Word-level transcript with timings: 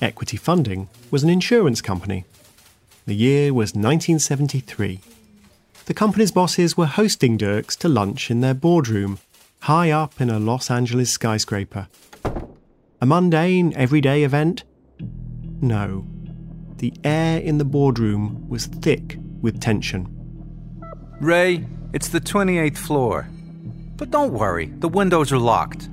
Equity 0.00 0.36
Funding 0.36 0.88
was 1.10 1.24
an 1.24 1.28
insurance 1.28 1.80
company. 1.80 2.24
The 3.06 3.16
year 3.16 3.52
was 3.52 3.74
1973. 3.74 5.00
The 5.86 5.94
company's 5.94 6.30
bosses 6.30 6.76
were 6.76 6.86
hosting 6.86 7.36
Dirks 7.36 7.74
to 7.76 7.88
lunch 7.88 8.30
in 8.30 8.40
their 8.40 8.54
boardroom, 8.54 9.18
high 9.62 9.90
up 9.90 10.20
in 10.20 10.30
a 10.30 10.38
Los 10.38 10.70
Angeles 10.70 11.10
skyscraper. 11.10 11.88
A 13.00 13.06
mundane, 13.06 13.72
everyday 13.74 14.22
event? 14.22 14.62
No. 15.60 16.06
The 16.76 16.92
air 17.02 17.40
in 17.40 17.58
the 17.58 17.64
boardroom 17.64 18.48
was 18.48 18.66
thick 18.66 19.18
with 19.40 19.60
tension. 19.60 20.14
Ray, 21.20 21.66
it's 21.92 22.08
the 22.08 22.20
28th 22.20 22.78
floor. 22.78 23.28
But 23.96 24.12
don't 24.12 24.32
worry, 24.32 24.66
the 24.66 24.88
windows 24.88 25.32
are 25.32 25.38
locked. 25.38 25.88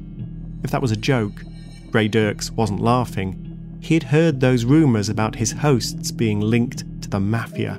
If 0.63 0.69
that 0.71 0.81
was 0.81 0.91
a 0.91 0.95
joke, 0.95 1.41
Ray 1.91 2.07
Dirks 2.07 2.51
wasn't 2.51 2.81
laughing. 2.81 3.44
He'd 3.85 4.01
heard 4.01 4.39
those 4.39 4.65
rumours 4.65 5.09
about 5.09 5.35
his 5.35 5.51
hosts 5.51 6.11
being 6.11 6.41
linked 6.41 6.79
to 7.03 7.07
the 7.07 7.19
mafia. 7.19 7.77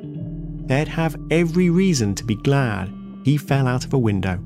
They'd 0.67 0.87
have 0.87 1.21
every 1.33 1.69
reason 1.69 2.15
to 2.15 2.25
be 2.25 2.37
glad 2.37 2.95
he 3.25 3.37
fell 3.37 3.67
out 3.67 3.85
of 3.85 3.93
a 3.93 3.99
window. 3.99 4.39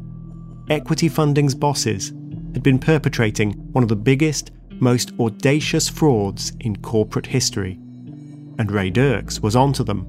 Equity 0.70 1.10
Funding's 1.10 1.54
bosses 1.54 2.14
had 2.54 2.62
been 2.62 2.78
perpetrating 2.78 3.52
one 3.72 3.84
of 3.84 3.90
the 3.90 3.94
biggest, 3.96 4.52
most 4.70 5.12
audacious 5.20 5.86
frauds 5.86 6.54
in 6.60 6.76
corporate 6.76 7.26
history. 7.26 7.74
And 8.58 8.72
Ray 8.72 8.88
Dirks 8.88 9.40
was 9.40 9.54
onto 9.54 9.84
them, 9.84 10.06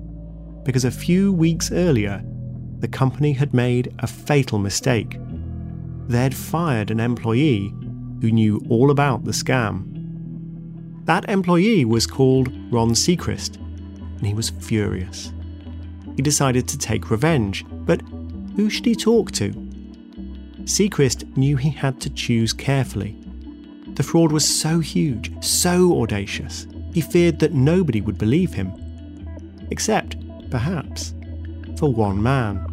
because 0.64 0.86
a 0.86 0.90
few 0.90 1.34
weeks 1.34 1.70
earlier, 1.70 2.24
the 2.80 2.88
company 2.88 3.34
had 3.34 3.54
made 3.54 3.94
a 4.00 4.08
fatal 4.08 4.58
mistake. 4.58 5.20
They'd 6.08 6.34
fired 6.34 6.92
an 6.92 7.02
employee 7.02 7.74
who 8.22 8.32
knew 8.32 8.66
all 8.70 8.90
about 8.90 9.26
the 9.26 9.32
scam. 9.32 9.91
That 11.06 11.30
employee 11.30 11.86
was 11.86 12.06
called 12.06 12.52
Ron 12.72 12.92
Secrist, 12.92 13.58
and 13.58 14.26
he 14.26 14.34
was 14.34 14.52
furious. 14.52 15.34
He 16.16 16.22
decided 16.22 16.68
to 16.68 16.78
take 16.78 17.10
revenge, 17.10 17.66
but 17.70 18.02
who 18.56 18.70
should 18.70 18.86
he 18.86 18.96
talk 18.96 19.32
to? 19.32 19.52
Secrist 20.66 21.26
knew 21.36 21.58
he 21.58 21.70
had 21.70 22.00
to 22.02 22.10
choose 22.10 22.54
carefully. 22.54 23.18
The 23.96 24.04
fraud 24.04 24.32
was 24.32 24.48
so 24.48 24.80
huge, 24.80 25.34
so 25.44 26.02
audacious, 26.02 26.68
he 26.94 27.02
feared 27.02 27.40
that 27.40 27.54
nobody 27.54 28.02
would 28.02 28.18
believe 28.18 28.54
him. 28.54 28.72
Except, 29.72 30.16
perhaps, 30.50 31.14
for 31.78 31.92
one 31.92 32.22
man. 32.22 32.68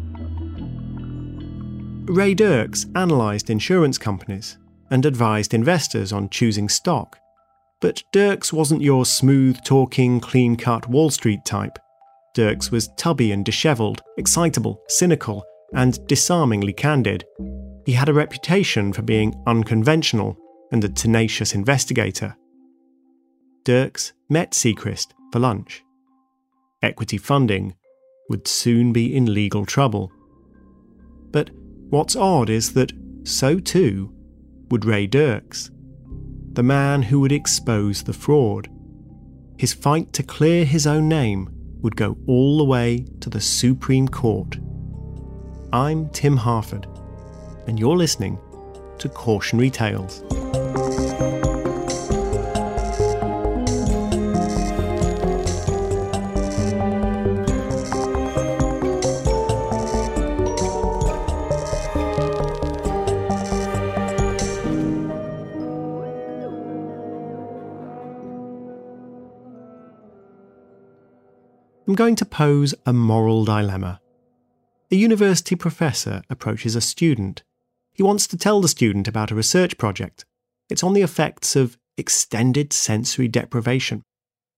Ray 2.05 2.33
Dirks 2.33 2.85
analysed 2.95 3.49
insurance 3.49 3.97
companies 3.97 4.57
and 4.91 5.05
advised 5.05 5.53
investors 5.53 6.11
on 6.11 6.29
choosing 6.29 6.69
stock. 6.69 7.19
But 7.81 8.03
Dirks 8.11 8.51
wasn't 8.51 8.81
your 8.81 9.05
smooth 9.05 9.63
talking, 9.63 10.19
clean 10.19 10.57
cut 10.57 10.89
Wall 10.89 11.09
Street 11.09 11.45
type. 11.45 11.79
Dirks 12.33 12.71
was 12.71 12.89
tubby 12.97 13.31
and 13.31 13.45
dishevelled, 13.45 14.01
excitable, 14.17 14.81
cynical, 14.87 15.45
and 15.73 16.05
disarmingly 16.07 16.73
candid. 16.73 17.25
He 17.85 17.93
had 17.93 18.09
a 18.09 18.13
reputation 18.13 18.91
for 18.91 19.01
being 19.01 19.41
unconventional 19.47 20.37
and 20.71 20.83
a 20.83 20.89
tenacious 20.89 21.55
investigator. 21.55 22.35
Dirks 23.63 24.13
met 24.29 24.51
Secrist 24.51 25.13
for 25.31 25.39
lunch. 25.39 25.83
Equity 26.81 27.17
funding 27.17 27.75
would 28.29 28.47
soon 28.47 28.93
be 28.93 29.15
in 29.15 29.33
legal 29.33 29.65
trouble. 29.65 30.11
But 31.31 31.49
what's 31.89 32.15
odd 32.15 32.49
is 32.49 32.73
that 32.73 32.93
so 33.23 33.59
too 33.59 34.13
would 34.69 34.85
Ray 34.85 35.07
Dirks, 35.07 35.71
the 36.53 36.63
man 36.63 37.03
who 37.03 37.19
would 37.19 37.31
expose 37.31 38.03
the 38.03 38.13
fraud. 38.13 38.69
His 39.57 39.73
fight 39.73 40.13
to 40.13 40.23
clear 40.23 40.65
his 40.65 40.87
own 40.87 41.07
name 41.07 41.49
would 41.81 41.95
go 41.95 42.17
all 42.27 42.57
the 42.57 42.63
way 42.63 43.05
to 43.21 43.29
the 43.29 43.41
Supreme 43.41 44.07
Court. 44.07 44.57
I'm 45.71 46.09
Tim 46.09 46.37
Harford, 46.37 46.87
and 47.67 47.79
you're 47.79 47.97
listening 47.97 48.39
to 48.97 49.09
Cautionary 49.09 49.69
Tales. 49.69 50.23
I'm 71.89 71.95
going 71.95 72.17
to 72.17 72.25
pose 72.25 72.75
a 72.85 72.93
moral 72.93 73.45
dilemma. 73.45 73.99
A 74.91 74.95
university 74.95 75.55
professor 75.55 76.21
approaches 76.29 76.75
a 76.75 76.81
student. 76.81 77.41
He 77.93 78.03
wants 78.03 78.27
to 78.27 78.37
tell 78.37 78.61
the 78.61 78.67
student 78.67 79.07
about 79.07 79.31
a 79.31 79.35
research 79.35 79.75
project. 79.79 80.23
It's 80.69 80.83
on 80.83 80.93
the 80.93 81.01
effects 81.01 81.55
of 81.55 81.79
extended 81.97 82.73
sensory 82.73 83.27
deprivation, 83.27 84.03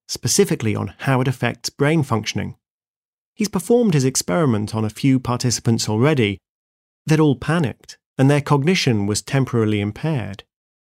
specifically 0.10 0.76
on 0.76 0.94
how 0.98 1.22
it 1.22 1.28
affects 1.30 1.70
brain 1.70 2.04
functioning. 2.04 2.58
He's 3.34 3.48
performed 3.48 3.94
his 3.94 4.04
experiment 4.04 4.76
on 4.76 4.84
a 4.84 4.90
few 4.90 5.18
participants 5.18 5.88
already. 5.88 6.38
They'd 7.06 7.22
all 7.22 7.38
panicked, 7.38 7.98
and 8.18 8.30
their 8.30 8.42
cognition 8.42 9.08
was 9.08 9.22
temporarily 9.22 9.80
impaired. 9.80 10.44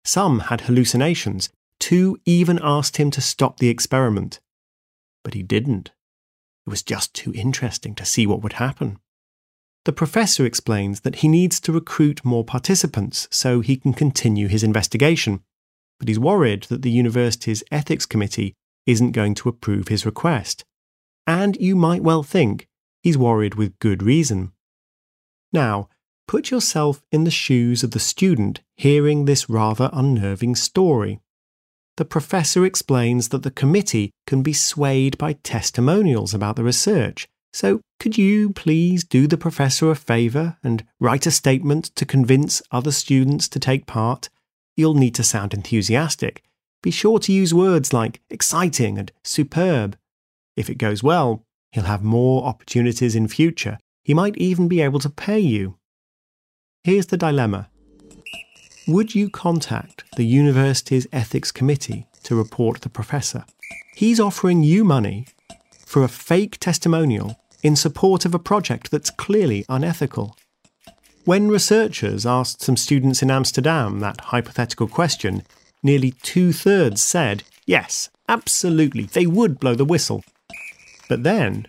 Some 0.05 0.41
had 0.41 0.63
hallucinations. 0.63 1.51
Two 1.79 2.19
even 2.25 2.59
asked 2.61 2.97
him 2.97 3.13
to 3.13 3.21
stop 3.21 3.61
the 3.61 3.69
experiment. 3.69 4.41
But 5.23 5.35
he 5.35 5.45
didn't. 5.45 5.93
It 6.67 6.71
was 6.71 6.83
just 6.83 7.15
too 7.15 7.33
interesting 7.35 7.95
to 7.97 8.05
see 8.05 8.27
what 8.27 8.43
would 8.43 8.55
happen. 8.55 8.99
The 9.85 9.93
professor 9.93 10.47
explains 10.47 11.01
that 11.01 11.17
he 11.17 11.29
needs 11.29 11.61
to 11.61 11.73
recruit 11.73 12.25
more 12.25 12.45
participants 12.45 13.29
so 13.31 13.61
he 13.61 13.77
can 13.77 13.93
continue 13.93 14.49
his 14.49 14.65
investigation, 14.65 15.43
but 15.99 16.09
he's 16.09 16.19
worried 16.19 16.65
that 16.65 16.83
the 16.83 16.91
university's 16.91 17.63
ethics 17.71 18.07
committee 18.07 18.55
isn't 18.87 19.13
going 19.13 19.35
to 19.35 19.49
approve 19.49 19.89
his 19.89 20.07
request. 20.07 20.65
And 21.27 21.57
you 21.57 21.77
might 21.77 22.03
well 22.03 22.23
think 22.23 22.67
he's 23.03 23.19
worried 23.19 23.55
with 23.57 23.79
good 23.79 24.03
reason. 24.03 24.53
Now, 25.53 25.89
put 26.27 26.51
yourself 26.51 27.03
in 27.13 27.25
the 27.25 27.31
shoes 27.31 27.83
of 27.83 27.91
the 27.91 28.01
student 28.01 28.63
hearing 28.77 29.25
this 29.25 29.51
rather 29.51 29.91
unnerving 29.93 30.57
story. 30.57 31.21
The 31.97 32.05
professor 32.05 32.65
explains 32.65 33.29
that 33.29 33.45
the 33.45 33.53
committee 33.53 34.11
can 34.27 34.43
be 34.43 34.53
swayed 34.53 35.17
by 35.17 35.35
testimonials 35.45 36.35
about 36.35 36.57
the 36.57 36.65
research. 36.65 37.29
So, 37.53 37.81
could 38.01 38.19
you 38.19 38.51
please 38.53 39.05
do 39.05 39.29
the 39.29 39.37
professor 39.37 39.91
a 39.91 39.95
favour 39.95 40.57
and 40.65 40.85
write 40.99 41.25
a 41.25 41.31
statement 41.31 41.95
to 41.95 42.05
convince 42.05 42.61
other 42.73 42.91
students 42.91 43.49
to 43.49 43.61
take 43.61 43.87
part? 43.87 44.29
You'll 44.77 44.95
need 44.95 45.15
to 45.15 45.23
sound 45.23 45.55
enthusiastic. 45.55 46.43
Be 46.83 46.91
sure 46.91 47.21
to 47.21 47.33
use 47.33 47.55
words 47.55 47.93
like 47.93 48.21
exciting 48.29 48.99
and 48.99 49.13
superb. 49.23 49.97
If 50.57 50.69
it 50.69 50.79
goes 50.79 51.05
well, 51.05 51.45
he'll 51.71 51.85
have 51.85 52.03
more 52.03 52.45
opportunities 52.45 53.15
in 53.15 53.29
future. 53.29 53.79
He 54.03 54.15
might 54.15 54.37
even 54.37 54.67
be 54.67 54.81
able 54.81 54.99
to 54.99 55.09
pay 55.09 55.39
you. 55.39 55.77
Here's 56.83 57.07
the 57.07 57.17
dilemma 57.17 57.71
Would 58.87 59.15
you 59.15 59.31
contact 59.31 60.05
the 60.17 60.27
university's 60.27 61.07
ethics 61.11 61.51
committee 61.51 62.07
to 62.25 62.37
report 62.37 62.83
the 62.83 62.91
professor? 62.91 63.47
He's 63.95 64.21
offering 64.21 64.63
you 64.63 64.85
money 64.85 65.27
for 65.87 66.05
a 66.05 66.09
fake 66.09 66.59
testimonial 66.61 67.41
in 67.63 67.77
support 67.77 68.27
of 68.27 68.35
a 68.35 68.39
project 68.39 68.91
that's 68.91 69.09
clearly 69.09 69.65
unethical. 69.71 70.37
When 71.25 71.49
researchers 71.49 72.27
asked 72.27 72.61
some 72.61 72.77
students 72.77 73.23
in 73.23 73.31
Amsterdam 73.31 74.01
that 74.01 74.21
hypothetical 74.21 74.87
question, 74.87 75.45
nearly 75.83 76.11
two 76.23 76.53
thirds 76.53 77.03
said, 77.03 77.43
yes, 77.65 78.11
absolutely, 78.29 79.05
they 79.05 79.27
would 79.27 79.59
blow 79.59 79.75
the 79.75 79.87
whistle. 79.87 80.23
But 81.09 81.23
then, 81.23 81.69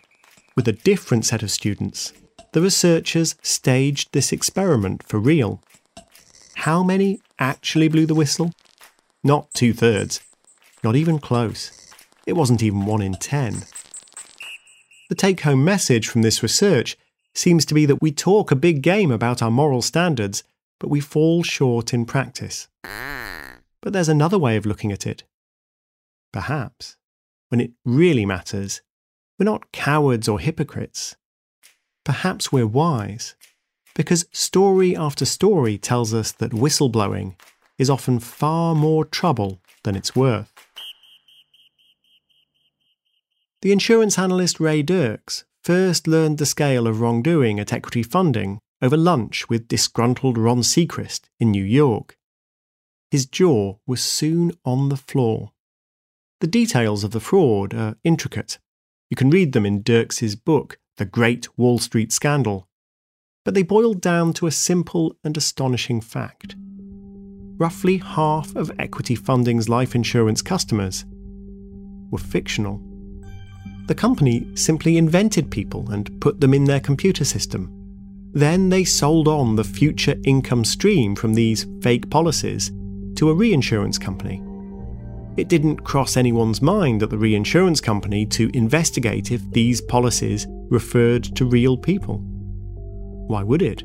with 0.57 0.67
a 0.67 0.73
different 0.73 1.25
set 1.25 1.43
of 1.43 1.51
students, 1.51 2.11
the 2.51 2.61
researchers 2.61 3.35
staged 3.41 4.11
this 4.11 4.33
experiment 4.33 5.01
for 5.03 5.17
real. 5.17 5.61
How 6.65 6.81
many 6.81 7.19
actually 7.37 7.89
blew 7.89 8.07
the 8.07 8.15
whistle? 8.15 8.51
Not 9.23 9.53
two 9.53 9.71
thirds. 9.71 10.21
Not 10.83 10.95
even 10.95 11.19
close. 11.19 11.71
It 12.25 12.33
wasn't 12.33 12.63
even 12.63 12.87
one 12.87 13.03
in 13.03 13.13
ten. 13.13 13.65
The 15.09 15.13
take 15.13 15.41
home 15.41 15.63
message 15.63 16.07
from 16.07 16.23
this 16.23 16.41
research 16.41 16.97
seems 17.35 17.65
to 17.65 17.75
be 17.75 17.85
that 17.85 18.01
we 18.01 18.11
talk 18.11 18.49
a 18.49 18.55
big 18.55 18.81
game 18.81 19.11
about 19.11 19.43
our 19.43 19.51
moral 19.51 19.83
standards, 19.83 20.43
but 20.79 20.89
we 20.89 20.99
fall 20.99 21.43
short 21.43 21.93
in 21.93 22.03
practice. 22.03 22.67
But 22.81 23.93
there's 23.93 24.09
another 24.09 24.39
way 24.39 24.57
of 24.57 24.65
looking 24.65 24.91
at 24.91 25.05
it. 25.05 25.23
Perhaps, 26.33 26.97
when 27.49 27.61
it 27.61 27.73
really 27.85 28.25
matters, 28.25 28.81
we're 29.37 29.43
not 29.43 29.71
cowards 29.71 30.27
or 30.27 30.39
hypocrites 30.39 31.15
perhaps 32.05 32.51
we're 32.51 32.67
wise, 32.67 33.35
because 33.95 34.27
story 34.31 34.95
after 34.95 35.25
story 35.25 35.77
tells 35.77 36.13
us 36.13 36.31
that 36.33 36.51
whistleblowing 36.51 37.33
is 37.79 37.89
often 37.89 38.19
far 38.19 38.75
more 38.75 39.03
trouble 39.03 39.59
than 39.83 39.95
it's 39.95 40.15
worth. 40.15 40.53
The 43.61 43.71
insurance 43.71 44.19
analyst 44.19 44.59
Ray 44.59 44.83
Dirks 44.83 45.45
first 45.63 46.07
learned 46.07 46.37
the 46.37 46.45
scale 46.45 46.85
of 46.85 47.01
wrongdoing 47.01 47.59
at 47.59 47.73
equity 47.73 48.03
funding 48.03 48.59
over 48.81 48.97
lunch 48.97 49.49
with 49.49 49.67
disgruntled 49.67 50.37
Ron 50.37 50.61
Secrist 50.61 51.29
in 51.39 51.49
New 51.49 51.63
York. 51.63 52.17
His 53.09 53.25
jaw 53.25 53.77
was 53.87 54.01
soon 54.01 54.51
on 54.63 54.89
the 54.89 54.97
floor. 54.97 55.53
The 56.41 56.47
details 56.47 57.03
of 57.03 57.11
the 57.11 57.19
fraud 57.19 57.73
are 57.73 57.95
intricate. 58.03 58.59
You 59.09 59.15
can 59.15 59.29
read 59.29 59.53
them 59.53 59.65
in 59.65 59.81
Dirks's 59.81 60.35
book, 60.35 60.77
the 60.97 61.05
Great 61.05 61.57
Wall 61.57 61.79
Street 61.79 62.11
Scandal, 62.11 62.67
but 63.45 63.53
they 63.53 63.63
boiled 63.63 64.01
down 64.01 64.33
to 64.33 64.47
a 64.47 64.51
simple 64.51 65.15
and 65.23 65.37
astonishing 65.37 66.01
fact. 66.01 66.55
Roughly 67.57 67.97
half 67.97 68.53
of 68.57 68.71
Equity 68.77 69.15
Funding's 69.15 69.69
life 69.69 69.95
insurance 69.95 70.41
customers 70.41 71.05
were 72.11 72.17
fictional. 72.17 72.81
The 73.87 73.95
company 73.95 74.45
simply 74.55 74.97
invented 74.97 75.49
people 75.49 75.89
and 75.91 76.19
put 76.19 76.41
them 76.41 76.53
in 76.53 76.65
their 76.65 76.81
computer 76.81 77.23
system. 77.23 77.71
Then 78.33 78.67
they 78.67 78.83
sold 78.83 79.29
on 79.29 79.55
the 79.55 79.63
future 79.63 80.15
income 80.25 80.65
stream 80.65 81.15
from 81.15 81.33
these 81.33 81.65
fake 81.81 82.09
policies 82.09 82.73
to 83.15 83.29
a 83.29 83.33
reinsurance 83.33 83.97
company 83.97 84.41
it 85.37 85.49
didn't 85.49 85.83
cross 85.83 86.15
anyone's 86.15 86.61
mind 86.61 87.03
at 87.03 87.09
the 87.09 87.17
reinsurance 87.17 87.81
company 87.81 88.25
to 88.27 88.49
investigate 88.53 89.31
if 89.31 89.41
these 89.51 89.81
policies 89.81 90.47
referred 90.69 91.23
to 91.35 91.45
real 91.45 91.77
people. 91.77 92.23
Why 93.27 93.43
would 93.43 93.61
it? 93.61 93.83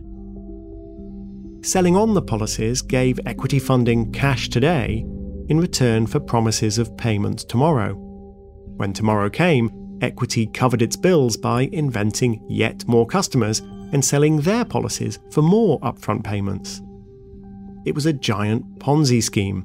Selling 1.63 1.97
on 1.97 2.15
the 2.15 2.23
policies 2.23 2.83
gave 2.83 3.21
equity 3.27 3.59
funding 3.59 4.13
cash 4.13 4.49
today 4.49 5.05
in 5.49 5.61
return 5.61 6.07
for 6.07 6.21
promises 6.21 6.79
of 6.79 6.97
payment 6.97 7.41
tomorrow. 7.41 7.95
When 8.77 8.93
tomorrow 8.93 9.29
came, 9.29 9.99
equity 10.01 10.47
covered 10.47 10.81
its 10.81 10.97
bills 10.97 11.37
by 11.37 11.69
inventing 11.73 12.45
yet 12.49 12.87
more 12.89 13.07
customers 13.07 13.61
and 13.93 14.05
selling 14.05 14.41
their 14.41 14.65
policies 14.65 15.19
for 15.31 15.43
more 15.43 15.79
upfront 15.81 16.25
payments. 16.25 16.81
It 17.85 17.95
was 17.95 18.07
a 18.07 18.13
giant 18.13 18.79
Ponzi 18.79 19.23
scheme 19.23 19.65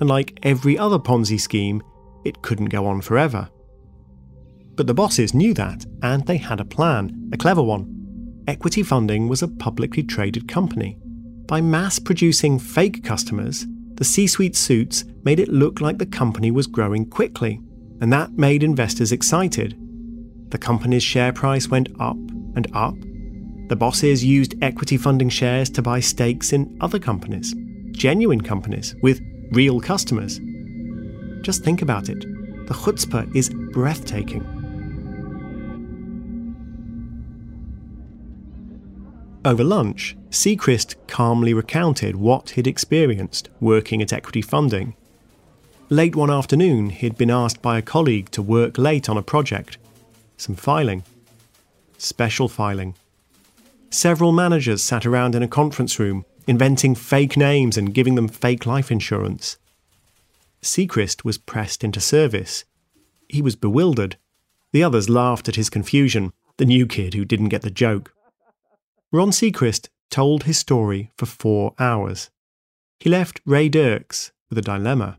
and 0.00 0.08
like 0.08 0.38
every 0.42 0.78
other 0.78 0.98
Ponzi 0.98 1.40
scheme, 1.40 1.82
it 2.24 2.42
couldn't 2.42 2.66
go 2.66 2.86
on 2.86 3.00
forever. 3.00 3.48
But 4.74 4.86
the 4.86 4.94
bosses 4.94 5.34
knew 5.34 5.54
that, 5.54 5.84
and 6.02 6.24
they 6.26 6.36
had 6.36 6.60
a 6.60 6.64
plan, 6.64 7.30
a 7.32 7.36
clever 7.36 7.62
one. 7.62 7.97
Equity 8.48 8.82
Funding 8.82 9.28
was 9.28 9.42
a 9.42 9.48
publicly 9.48 10.02
traded 10.02 10.48
company. 10.48 10.96
By 11.46 11.60
mass 11.60 11.98
producing 11.98 12.58
fake 12.58 13.04
customers, 13.04 13.66
the 13.96 14.06
C 14.06 14.26
suite 14.26 14.56
suits 14.56 15.04
made 15.22 15.38
it 15.38 15.50
look 15.50 15.82
like 15.82 15.98
the 15.98 16.06
company 16.06 16.50
was 16.50 16.66
growing 16.66 17.04
quickly, 17.04 17.60
and 18.00 18.10
that 18.10 18.32
made 18.32 18.62
investors 18.62 19.12
excited. 19.12 19.76
The 20.50 20.56
company's 20.56 21.02
share 21.02 21.30
price 21.30 21.68
went 21.68 21.90
up 22.00 22.16
and 22.56 22.66
up. 22.72 22.94
The 23.68 23.76
bosses 23.76 24.24
used 24.24 24.54
equity 24.62 24.96
funding 24.96 25.28
shares 25.28 25.68
to 25.68 25.82
buy 25.82 26.00
stakes 26.00 26.54
in 26.54 26.74
other 26.80 26.98
companies, 26.98 27.54
genuine 27.90 28.40
companies 28.40 28.94
with 29.02 29.20
real 29.52 29.78
customers. 29.78 30.40
Just 31.42 31.64
think 31.64 31.82
about 31.82 32.08
it. 32.08 32.20
The 32.66 32.72
chutzpah 32.72 33.36
is 33.36 33.50
breathtaking. 33.72 34.57
Over 39.44 39.62
lunch, 39.62 40.16
Secrist 40.30 40.96
calmly 41.06 41.54
recounted 41.54 42.16
what 42.16 42.50
he'd 42.50 42.66
experienced 42.66 43.48
working 43.60 44.02
at 44.02 44.12
Equity 44.12 44.42
Funding. 44.42 44.94
Late 45.88 46.16
one 46.16 46.30
afternoon, 46.30 46.90
he'd 46.90 47.16
been 47.16 47.30
asked 47.30 47.62
by 47.62 47.78
a 47.78 47.82
colleague 47.82 48.30
to 48.32 48.42
work 48.42 48.76
late 48.76 49.08
on 49.08 49.16
a 49.16 49.22
project. 49.22 49.78
Some 50.36 50.56
filing. 50.56 51.04
Special 51.98 52.48
filing. 52.48 52.94
Several 53.90 54.32
managers 54.32 54.82
sat 54.82 55.06
around 55.06 55.34
in 55.34 55.42
a 55.42 55.48
conference 55.48 55.98
room 55.98 56.24
inventing 56.46 56.94
fake 56.94 57.36
names 57.36 57.76
and 57.76 57.94
giving 57.94 58.16
them 58.16 58.28
fake 58.28 58.66
life 58.66 58.90
insurance. 58.90 59.56
Secrist 60.60 61.24
was 61.24 61.38
pressed 61.38 61.84
into 61.84 62.00
service. 62.00 62.64
He 63.28 63.40
was 63.40 63.54
bewildered. 63.54 64.16
The 64.72 64.82
others 64.82 65.08
laughed 65.08 65.48
at 65.48 65.56
his 65.56 65.70
confusion, 65.70 66.32
the 66.56 66.66
new 66.66 66.86
kid 66.86 67.14
who 67.14 67.24
didn't 67.24 67.50
get 67.50 67.62
the 67.62 67.70
joke. 67.70 68.12
Ron 69.10 69.30
Secrist 69.30 69.88
told 70.10 70.44
his 70.44 70.58
story 70.58 71.10
for 71.16 71.26
four 71.26 71.74
hours. 71.78 72.30
He 73.00 73.08
left 73.08 73.40
Ray 73.46 73.68
Dirks 73.68 74.32
with 74.50 74.58
a 74.58 74.62
dilemma. 74.62 75.18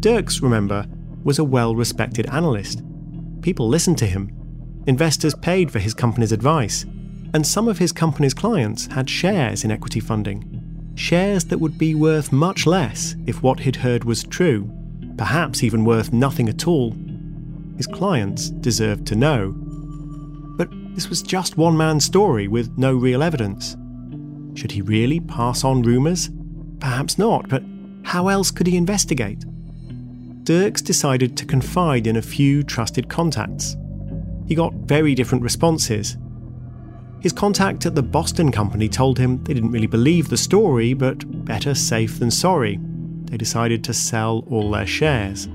Dirks, 0.00 0.40
remember, 0.40 0.86
was 1.22 1.38
a 1.38 1.44
well 1.44 1.76
respected 1.76 2.26
analyst. 2.26 2.82
People 3.40 3.68
listened 3.68 3.98
to 3.98 4.06
him. 4.06 4.32
Investors 4.86 5.34
paid 5.34 5.70
for 5.70 5.78
his 5.78 5.94
company's 5.94 6.32
advice 6.32 6.84
and 7.34 7.46
some 7.46 7.68
of 7.68 7.78
his 7.78 7.92
company's 7.92 8.34
clients 8.34 8.86
had 8.86 9.08
shares 9.08 9.64
in 9.64 9.70
equity 9.70 10.00
funding. 10.00 10.92
Shares 10.94 11.44
that 11.46 11.58
would 11.58 11.78
be 11.78 11.94
worth 11.94 12.32
much 12.32 12.66
less 12.66 13.16
if 13.26 13.42
what 13.42 13.60
he'd 13.60 13.76
heard 13.76 14.04
was 14.04 14.24
true, 14.24 14.70
perhaps 15.16 15.62
even 15.62 15.84
worth 15.84 16.12
nothing 16.12 16.48
at 16.48 16.66
all. 16.66 16.94
His 17.76 17.86
clients 17.86 18.50
deserved 18.50 19.06
to 19.06 19.16
know. 19.16 19.54
This 20.94 21.08
was 21.08 21.22
just 21.22 21.56
one 21.56 21.76
man's 21.76 22.04
story 22.04 22.48
with 22.48 22.76
no 22.76 22.94
real 22.94 23.22
evidence. 23.22 23.76
Should 24.54 24.72
he 24.72 24.82
really 24.82 25.20
pass 25.20 25.64
on 25.64 25.82
rumours? 25.82 26.30
Perhaps 26.80 27.18
not, 27.18 27.48
but 27.48 27.62
how 28.02 28.28
else 28.28 28.50
could 28.50 28.66
he 28.66 28.76
investigate? 28.76 29.44
Dirks 30.44 30.82
decided 30.82 31.36
to 31.36 31.46
confide 31.46 32.06
in 32.06 32.16
a 32.16 32.22
few 32.22 32.62
trusted 32.62 33.08
contacts. 33.08 33.76
He 34.46 34.54
got 34.54 34.74
very 34.74 35.14
different 35.14 35.44
responses, 35.44 36.16
His 37.22 37.32
contact 37.32 37.86
at 37.86 37.94
the 37.94 38.02
Boston 38.02 38.50
company 38.50 38.88
told 38.88 39.16
him 39.16 39.42
they 39.44 39.54
didn't 39.54 39.70
really 39.70 39.86
believe 39.86 40.28
the 40.28 40.36
story, 40.36 40.92
but 40.92 41.44
better 41.44 41.72
safe 41.72 42.18
than 42.18 42.32
sorry. 42.32 42.80
They 43.26 43.36
decided 43.36 43.84
to 43.84 43.94
sell 43.94 44.44
all 44.50 44.72
their 44.72 44.86
shares. 44.86 45.46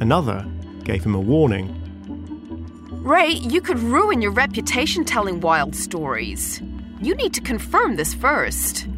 Another 0.00 0.46
gave 0.82 1.04
him 1.04 1.14
a 1.14 1.20
warning. 1.20 1.85
Ray, 3.06 3.34
you 3.34 3.60
could 3.60 3.78
ruin 3.78 4.20
your 4.20 4.32
reputation 4.32 5.04
telling 5.04 5.40
wild 5.40 5.76
stories. 5.76 6.60
You 7.00 7.14
need 7.14 7.32
to 7.34 7.40
confirm 7.40 7.94
this 7.94 8.12
first. 8.12 8.88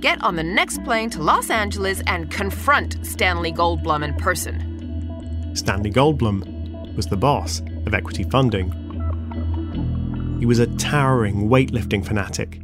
Get 0.00 0.22
on 0.22 0.36
the 0.36 0.42
next 0.42 0.84
plane 0.84 1.08
to 1.08 1.22
Los 1.22 1.48
Angeles 1.48 2.02
and 2.06 2.30
confront 2.30 2.98
Stanley 3.06 3.50
Goldblum 3.50 4.04
in 4.04 4.12
person. 4.16 5.56
Stanley 5.56 5.90
Goldblum 5.90 6.94
was 6.94 7.06
the 7.06 7.16
boss 7.16 7.62
of 7.86 7.94
equity 7.94 8.22
funding. 8.24 8.70
He 10.40 10.44
was 10.44 10.58
a 10.58 10.66
towering 10.76 11.48
weightlifting 11.48 12.04
fanatic, 12.04 12.60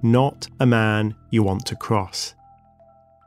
not 0.00 0.48
a 0.60 0.64
man 0.64 1.14
you 1.28 1.42
want 1.42 1.66
to 1.66 1.76
cross. 1.76 2.34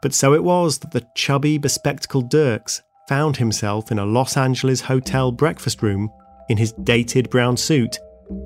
But 0.02 0.16
so 0.16 0.34
it 0.34 0.44
was 0.44 0.80
that 0.80 0.90
the 0.90 1.06
chubby, 1.14 1.60
bespectacled 1.60 2.32
Dirks 2.32 2.82
found 3.08 3.38
himself 3.38 3.92
in 3.92 4.00
a 4.00 4.08
Los 4.08 4.36
Angeles 4.36 4.82
hotel 4.82 5.32
breakfast 5.32 5.84
room 5.84 6.10
in 6.50 6.58
his 6.58 6.74
dated 6.74 7.30
brown 7.30 7.56
suit, 7.56 7.98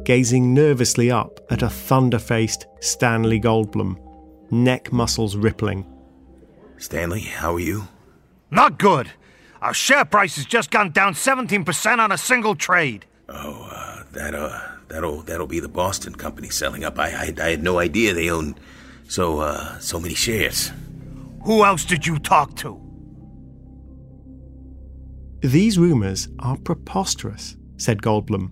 gazing 0.03 0.53
nervously 0.53 1.09
up 1.09 1.39
at 1.49 1.61
a 1.61 1.69
thunder 1.69 2.19
faced 2.19 2.67
Stanley 2.79 3.39
Goldblum, 3.39 3.97
neck 4.51 4.91
muscles 4.91 5.35
rippling. 5.35 5.85
Stanley, 6.77 7.21
how 7.21 7.55
are 7.55 7.59
you? 7.59 7.87
Not 8.51 8.77
good. 8.77 9.09
Our 9.61 9.73
share 9.73 10.05
price 10.05 10.35
has 10.35 10.45
just 10.45 10.69
gone 10.71 10.91
down 10.91 11.13
17% 11.13 11.99
on 11.99 12.11
a 12.11 12.17
single 12.17 12.55
trade. 12.55 13.05
Oh, 13.29 13.69
uh, 13.71 14.03
that, 14.11 14.35
uh, 14.35 14.59
that'll, 14.89 15.21
that'll 15.21 15.47
be 15.47 15.61
the 15.61 15.69
Boston 15.69 16.13
company 16.13 16.49
selling 16.49 16.83
up. 16.83 16.99
I, 16.99 17.09
I, 17.09 17.33
I 17.41 17.49
had 17.51 17.63
no 17.63 17.79
idea 17.79 18.13
they 18.13 18.29
owned 18.29 18.59
so, 19.07 19.39
uh, 19.39 19.79
so 19.79 19.99
many 19.99 20.15
shares. 20.15 20.71
Who 21.45 21.63
else 21.63 21.85
did 21.85 22.05
you 22.05 22.19
talk 22.19 22.55
to? 22.57 22.79
These 25.41 25.77
rumours 25.77 26.29
are 26.39 26.57
preposterous, 26.57 27.57
said 27.83 28.01
Goldblum. 28.01 28.51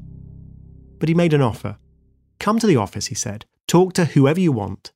But 0.99 1.09
he 1.09 1.15
made 1.15 1.33
an 1.33 1.41
offer. 1.41 1.77
Come 2.39 2.59
to 2.59 2.67
the 2.67 2.75
office, 2.75 3.07
he 3.07 3.15
said. 3.15 3.45
Talk 3.67 3.93
to 3.93 4.05
whoever 4.05 4.39
you 4.39 4.51
want. 4.51 4.91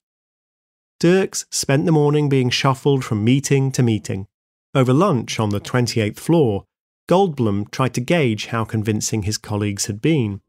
Dirks 0.99 1.45
spent 1.49 1.85
the 1.85 1.91
morning 1.91 2.29
being 2.29 2.49
shuffled 2.49 3.03
from 3.03 3.23
meeting 3.23 3.71
to 3.71 3.83
meeting. 3.83 4.27
Over 4.73 4.93
lunch 4.93 5.39
on 5.39 5.49
the 5.49 5.61
28th 5.61 6.17
floor, 6.17 6.65
Goldblum 7.07 7.71
tried 7.71 7.93
to 7.93 8.01
gauge 8.01 8.47
how 8.47 8.65
convincing 8.65 9.23
his 9.23 9.37
colleagues 9.37 9.85
had 9.85 10.01
been. 10.01 10.41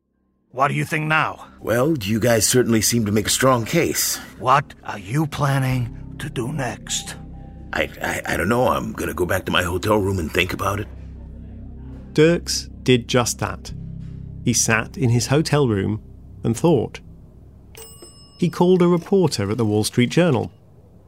What 0.51 0.69
do 0.69 0.75
you 0.75 0.85
think 0.85 1.07
now? 1.07 1.49
Well, 1.61 1.97
you 1.99 2.19
guys 2.19 2.47
certainly 2.47 2.81
seem 2.81 3.05
to 3.07 3.13
make 3.13 3.27
a 3.27 3.31
strong 3.31 3.65
case. 3.65 4.17
What 4.39 4.75
are 4.85 4.99
you 4.99 5.27
planning 5.27 6.17
to 6.19 6.31
do 6.31 6.53
next? 6.53 7.17
I, 7.73 7.91
I, 8.01 8.23
I 8.27 8.37
don't 8.37 8.49
know. 8.49 8.69
I'm 8.69 8.93
gonna 8.93 9.13
go 9.13 9.27
back 9.27 9.45
to 9.45 9.53
my 9.53 9.63
hotel 9.63 9.99
room 9.99 10.19
and 10.19 10.33
think 10.33 10.55
about 10.55 10.81
it. 10.81 10.89
Dirks 12.15 12.71
did 12.87 13.09
just 13.09 13.41
that. 13.41 13.75
He 14.45 14.55
sat 14.55 14.97
in 14.97 15.11
his 15.11 15.27
hotel 15.27 15.67
room 15.69 16.01
and 16.45 16.57
thought. 16.57 17.01
He 18.39 18.49
called 18.49 18.81
a 18.81 18.89
reporter 18.89 19.51
at 19.51 19.59
the 19.59 19.65
Wall 19.65 19.83
Street 19.83 20.09
Journal. 20.09 20.53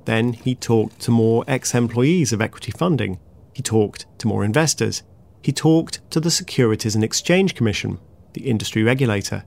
Then 0.04 0.32
he 0.32 0.54
talked 0.54 0.99
to 1.02 1.12
more 1.12 1.44
ex 1.47 1.75
employees 1.75 2.32
of 2.32 2.42
equity 2.42 2.73
funding. 2.73 3.20
He 3.54 3.62
talked 3.62 4.06
to 4.18 4.26
more 4.26 4.44
investors. 4.44 5.04
He 5.40 5.52
talked 5.52 6.00
to 6.11 6.18
the 6.18 6.32
Securities 6.32 6.97
and 6.97 7.04
Exchange 7.04 7.54
Commission, 7.54 7.99
the 8.32 8.50
industry 8.50 8.82
regulator. 8.82 9.44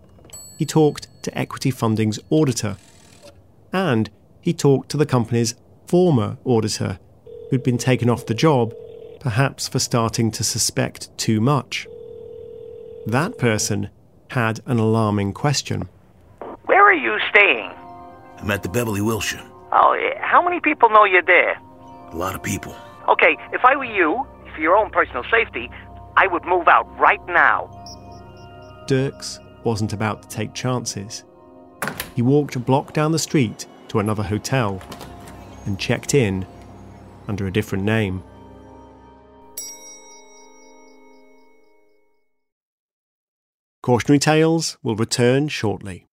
He 0.58 0.66
talked 0.66 1.08
to 1.24 1.38
equity 1.38 1.70
funding's 1.70 2.20
auditor. 2.30 2.78
And 3.74 4.10
he 4.40 4.54
talked 4.54 4.90
to 4.92 4.98
the 4.98 5.06
company's 5.06 5.56
former 5.86 6.38
auditor, 6.46 6.98
who'd 7.50 7.64
been 7.64 7.78
taken 7.78 8.10
off 8.10 8.26
the 8.26 8.34
job 8.34 8.74
perhaps 9.20 9.68
for 9.68 9.80
starting 9.80 10.32
to 10.32 10.44
suspect 10.44 11.16
too 11.18 11.42
much. 11.42 11.88
That 13.08 13.40
person 13.40 13.90
had 14.30 14.60
an 14.68 14.78
alarming 14.78 15.34
question. 15.34 15.90
Where 16.66 16.84
are 16.84 16.94
you 16.94 17.18
staying? 17.32 17.72
I'm 18.38 18.52
at 18.52 18.62
the 18.62 18.70
Beverly 18.70 19.02
Wilshire. 19.02 19.42
Oh, 19.72 19.98
how 20.20 20.44
many 20.44 20.60
people 20.60 20.90
know 20.90 21.06
you're 21.06 21.24
there? 21.24 21.60
A 22.12 22.16
lot 22.16 22.36
of 22.36 22.44
people. 22.44 22.76
Okay, 23.10 23.38
if 23.54 23.66
I 23.66 23.76
were 23.76 23.86
you, 23.86 24.26
for 24.54 24.62
your 24.62 24.76
own 24.76 24.92
personal 24.92 25.24
safety, 25.32 25.70
I 26.16 26.28
would 26.28 26.46
move 26.46 26.68
out 26.68 26.88
right 27.00 27.26
now. 27.28 27.70
Dirks 28.88 29.40
wasn't 29.64 29.94
about 29.94 30.24
to 30.24 30.30
take 30.30 30.54
chances. 30.54 31.24
He 32.16 32.22
walked 32.22 32.56
a 32.56 32.60
block 32.60 32.94
down 32.94 33.12
the 33.12 33.20
street 33.20 33.66
to 33.88 34.00
another 34.00 34.24
hotel 34.24 34.80
and 35.66 35.80
checked 35.80 36.14
in 36.14 36.46
under 37.28 37.48
a 37.48 37.52
different 37.52 37.84
name. 37.84 38.24
Cautionary 43.84 44.20
Tales 44.20 44.78
will 44.84 44.96
return 44.96 45.48
shortly. 45.48 46.06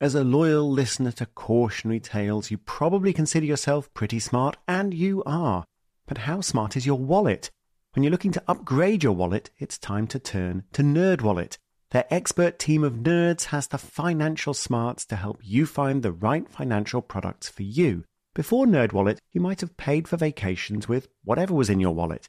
As 0.00 0.16
a 0.16 0.24
loyal 0.24 0.68
listener 0.68 1.12
to 1.12 1.26
Cautionary 1.26 2.00
Tales, 2.00 2.50
you 2.50 2.58
probably 2.58 3.12
consider 3.12 3.46
yourself 3.46 3.94
pretty 3.94 4.18
smart, 4.18 4.56
and 4.66 4.92
you 4.92 5.22
are. 5.24 5.62
But 6.08 6.18
how 6.18 6.40
smart 6.40 6.76
is 6.76 6.84
your 6.84 6.98
wallet? 6.98 7.48
When 7.92 8.02
you're 8.02 8.10
looking 8.10 8.32
to 8.32 8.42
upgrade 8.48 9.04
your 9.04 9.12
wallet, 9.12 9.50
it's 9.56 9.78
time 9.78 10.08
to 10.08 10.18
turn 10.18 10.64
to 10.72 10.82
NerdWallet. 10.82 11.58
Their 11.92 12.06
expert 12.10 12.58
team 12.58 12.82
of 12.82 12.94
nerds 12.94 13.44
has 13.44 13.68
the 13.68 13.78
financial 13.78 14.52
smarts 14.52 15.06
to 15.06 15.14
help 15.14 15.38
you 15.44 15.64
find 15.66 16.02
the 16.02 16.10
right 16.10 16.48
financial 16.48 17.02
products 17.02 17.48
for 17.48 17.62
you. 17.62 18.02
Before 18.34 18.66
NerdWallet, 18.66 19.18
you 19.32 19.40
might 19.40 19.60
have 19.60 19.76
paid 19.76 20.08
for 20.08 20.16
vacations 20.16 20.88
with 20.88 21.06
whatever 21.22 21.54
was 21.54 21.70
in 21.70 21.78
your 21.78 21.94
wallet 21.94 22.28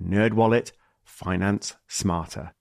NerdWallet, 0.00 0.72
finance 1.04 1.74
smarter. 1.88 2.52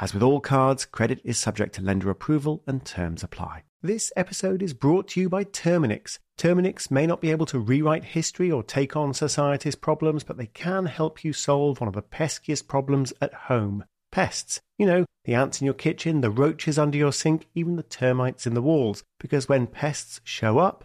As 0.00 0.14
with 0.14 0.22
all 0.22 0.40
cards, 0.40 0.84
credit 0.84 1.20
is 1.24 1.38
subject 1.38 1.74
to 1.74 1.82
lender 1.82 2.10
approval 2.10 2.62
and 2.66 2.84
terms 2.84 3.22
apply. 3.22 3.64
This 3.82 4.12
episode 4.16 4.62
is 4.62 4.74
brought 4.74 5.08
to 5.08 5.20
you 5.20 5.28
by 5.28 5.44
Terminix. 5.44 6.18
Terminix 6.38 6.90
may 6.90 7.06
not 7.06 7.20
be 7.20 7.30
able 7.30 7.46
to 7.46 7.58
rewrite 7.58 8.04
history 8.04 8.50
or 8.50 8.62
take 8.62 8.96
on 8.96 9.12
society's 9.12 9.74
problems, 9.74 10.22
but 10.24 10.36
they 10.36 10.46
can 10.46 10.86
help 10.86 11.24
you 11.24 11.32
solve 11.32 11.80
one 11.80 11.88
of 11.88 11.94
the 11.94 12.02
peskiest 12.02 12.68
problems 12.68 13.12
at 13.20 13.34
home 13.34 13.84
pests. 14.12 14.60
You 14.78 14.86
know, 14.86 15.04
the 15.24 15.34
ants 15.34 15.60
in 15.60 15.64
your 15.64 15.74
kitchen, 15.74 16.20
the 16.20 16.30
roaches 16.30 16.78
under 16.78 16.96
your 16.96 17.12
sink, 17.12 17.46
even 17.54 17.74
the 17.74 17.82
termites 17.82 18.46
in 18.46 18.54
the 18.54 18.62
walls. 18.62 19.02
Because 19.18 19.48
when 19.48 19.66
pests 19.66 20.20
show 20.22 20.58
up, 20.58 20.84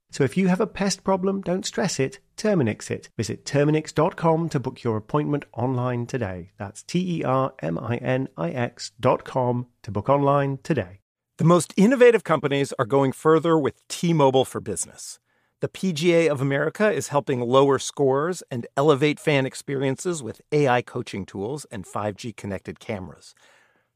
So 0.11 0.25
if 0.25 0.35
you 0.35 0.49
have 0.49 0.59
a 0.59 0.67
pest 0.67 1.05
problem, 1.05 1.41
don't 1.41 1.65
stress 1.65 1.97
it, 1.97 2.19
Terminix 2.35 2.91
it. 2.91 3.09
Visit 3.15 3.45
Terminix.com 3.45 4.49
to 4.49 4.59
book 4.59 4.83
your 4.83 4.97
appointment 4.97 5.45
online 5.53 6.05
today. 6.05 6.51
That's 6.57 6.83
T 6.83 7.19
E 7.19 7.23
R 7.23 7.53
M 7.59 7.79
I 7.79 7.95
N 7.95 8.27
I 8.37 8.49
X.com 8.51 9.67
to 9.83 9.91
book 9.91 10.09
online 10.09 10.59
today. 10.63 10.99
The 11.37 11.45
most 11.45 11.73
innovative 11.77 12.25
companies 12.25 12.73
are 12.77 12.85
going 12.85 13.13
further 13.13 13.57
with 13.57 13.87
T 13.87 14.11
Mobile 14.11 14.43
for 14.43 14.59
Business. 14.59 15.19
The 15.61 15.69
PGA 15.69 16.27
of 16.29 16.41
America 16.41 16.91
is 16.91 17.07
helping 17.07 17.39
lower 17.39 17.79
scores 17.79 18.43
and 18.51 18.67
elevate 18.75 19.19
fan 19.19 19.45
experiences 19.45 20.21
with 20.21 20.41
AI 20.51 20.81
coaching 20.81 21.25
tools 21.25 21.65
and 21.71 21.85
5G 21.85 22.35
connected 22.35 22.79
cameras. 22.79 23.33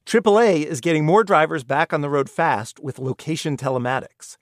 AAA 0.06 0.64
is 0.64 0.80
getting 0.80 1.04
more 1.04 1.24
drivers 1.24 1.64
back 1.64 1.92
on 1.92 2.02
the 2.02 2.10
road 2.10 2.30
fast 2.30 2.80
with 2.80 3.00
location 3.00 3.58
telematics. 3.58 4.38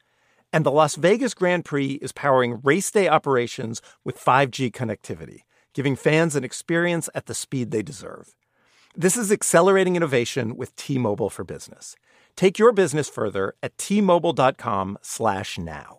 And 0.53 0.63
the 0.63 0.72
Las 0.72 0.95
Vegas 0.95 1.33
Grand 1.33 1.65
Prix 1.65 1.93
is 1.93 2.12
powering 2.12 2.62
race 2.63 2.91
day 2.91 3.07
operations 3.07 3.81
with 4.05 4.24
5G 4.24 4.72
connectivity, 4.72 5.39
giving 5.74 5.95
fans 5.95 6.36
an 6.36 6.43
experience 6.43 7.10
at 7.15 7.25
the 7.25 7.33
speed 7.33 7.72
they 7.72 7.81
deserve. 7.81 8.36
This 8.95 9.17
is 9.17 9.31
accelerating 9.31 9.95
innovation 9.95 10.55
with 10.55 10.75
T-Mobile 10.75 11.31
for 11.31 11.43
Business. 11.43 11.95
Take 12.36 12.60
your 12.60 12.72
business 12.72 13.10
further 13.10 13.55
at 13.63 13.75
T-Mobile.com 13.79 15.00
slash 15.01 15.57
now. 15.57 15.98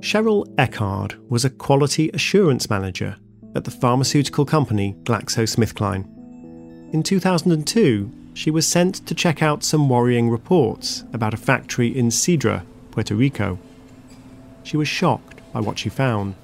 Cheryl 0.00 0.54
Eckard 0.56 1.16
was 1.30 1.46
a 1.46 1.50
quality 1.50 2.10
assurance 2.12 2.68
manager 2.68 3.16
at 3.56 3.64
the 3.64 3.70
pharmaceutical 3.70 4.44
company 4.44 4.94
GlaxoSmithKline. 5.04 6.04
In 6.92 7.02
2002, 7.02 8.12
she 8.34 8.50
was 8.50 8.66
sent 8.66 9.06
to 9.06 9.14
check 9.14 9.42
out 9.42 9.62
some 9.62 9.88
worrying 9.88 10.28
reports 10.28 11.04
about 11.12 11.32
a 11.32 11.38
factory 11.38 11.96
in 11.96 12.08
Cidra, 12.08 12.64
Puerto 12.90 13.14
Rico. 13.14 13.58
She 14.64 14.76
was 14.76 14.88
shocked 14.88 15.40
by 15.52 15.60
what 15.60 15.78
she 15.78 15.88
found. 15.88 16.34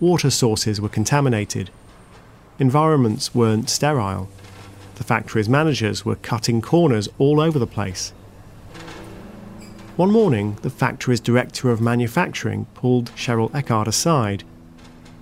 Water 0.00 0.30
sources 0.30 0.80
were 0.80 0.88
contaminated. 0.88 1.70
Environments 2.58 3.34
weren't 3.34 3.70
sterile. 3.70 4.28
The 4.96 5.04
factory's 5.04 5.48
managers 5.48 6.04
were 6.04 6.16
cutting 6.16 6.60
corners 6.60 7.08
all 7.18 7.40
over 7.40 7.58
the 7.58 7.66
place. 7.66 8.12
One 9.96 10.10
morning, 10.10 10.56
the 10.62 10.70
factory's 10.70 11.20
director 11.20 11.70
of 11.70 11.80
manufacturing 11.80 12.66
pulled 12.74 13.12
Cheryl 13.12 13.50
Eckard 13.52 13.86
aside. 13.86 14.42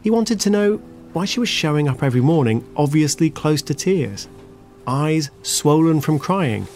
He 0.03 0.11
wanted 0.11 0.41
to 0.41 0.51
know 0.51 0.77
why 1.13 1.27
she 1.27 1.41
was 1.41 1.49
showing 1.49 1.89
up 1.89 2.03
every 2.03 2.21
morning, 2.21 2.65
obviously 2.77 3.29
close 3.29 3.61
to 3.63 3.75
tears, 3.75 4.29
eyes 4.89 5.31
swollen 5.43 6.01
from 6.01 6.19
crying. 6.19 6.67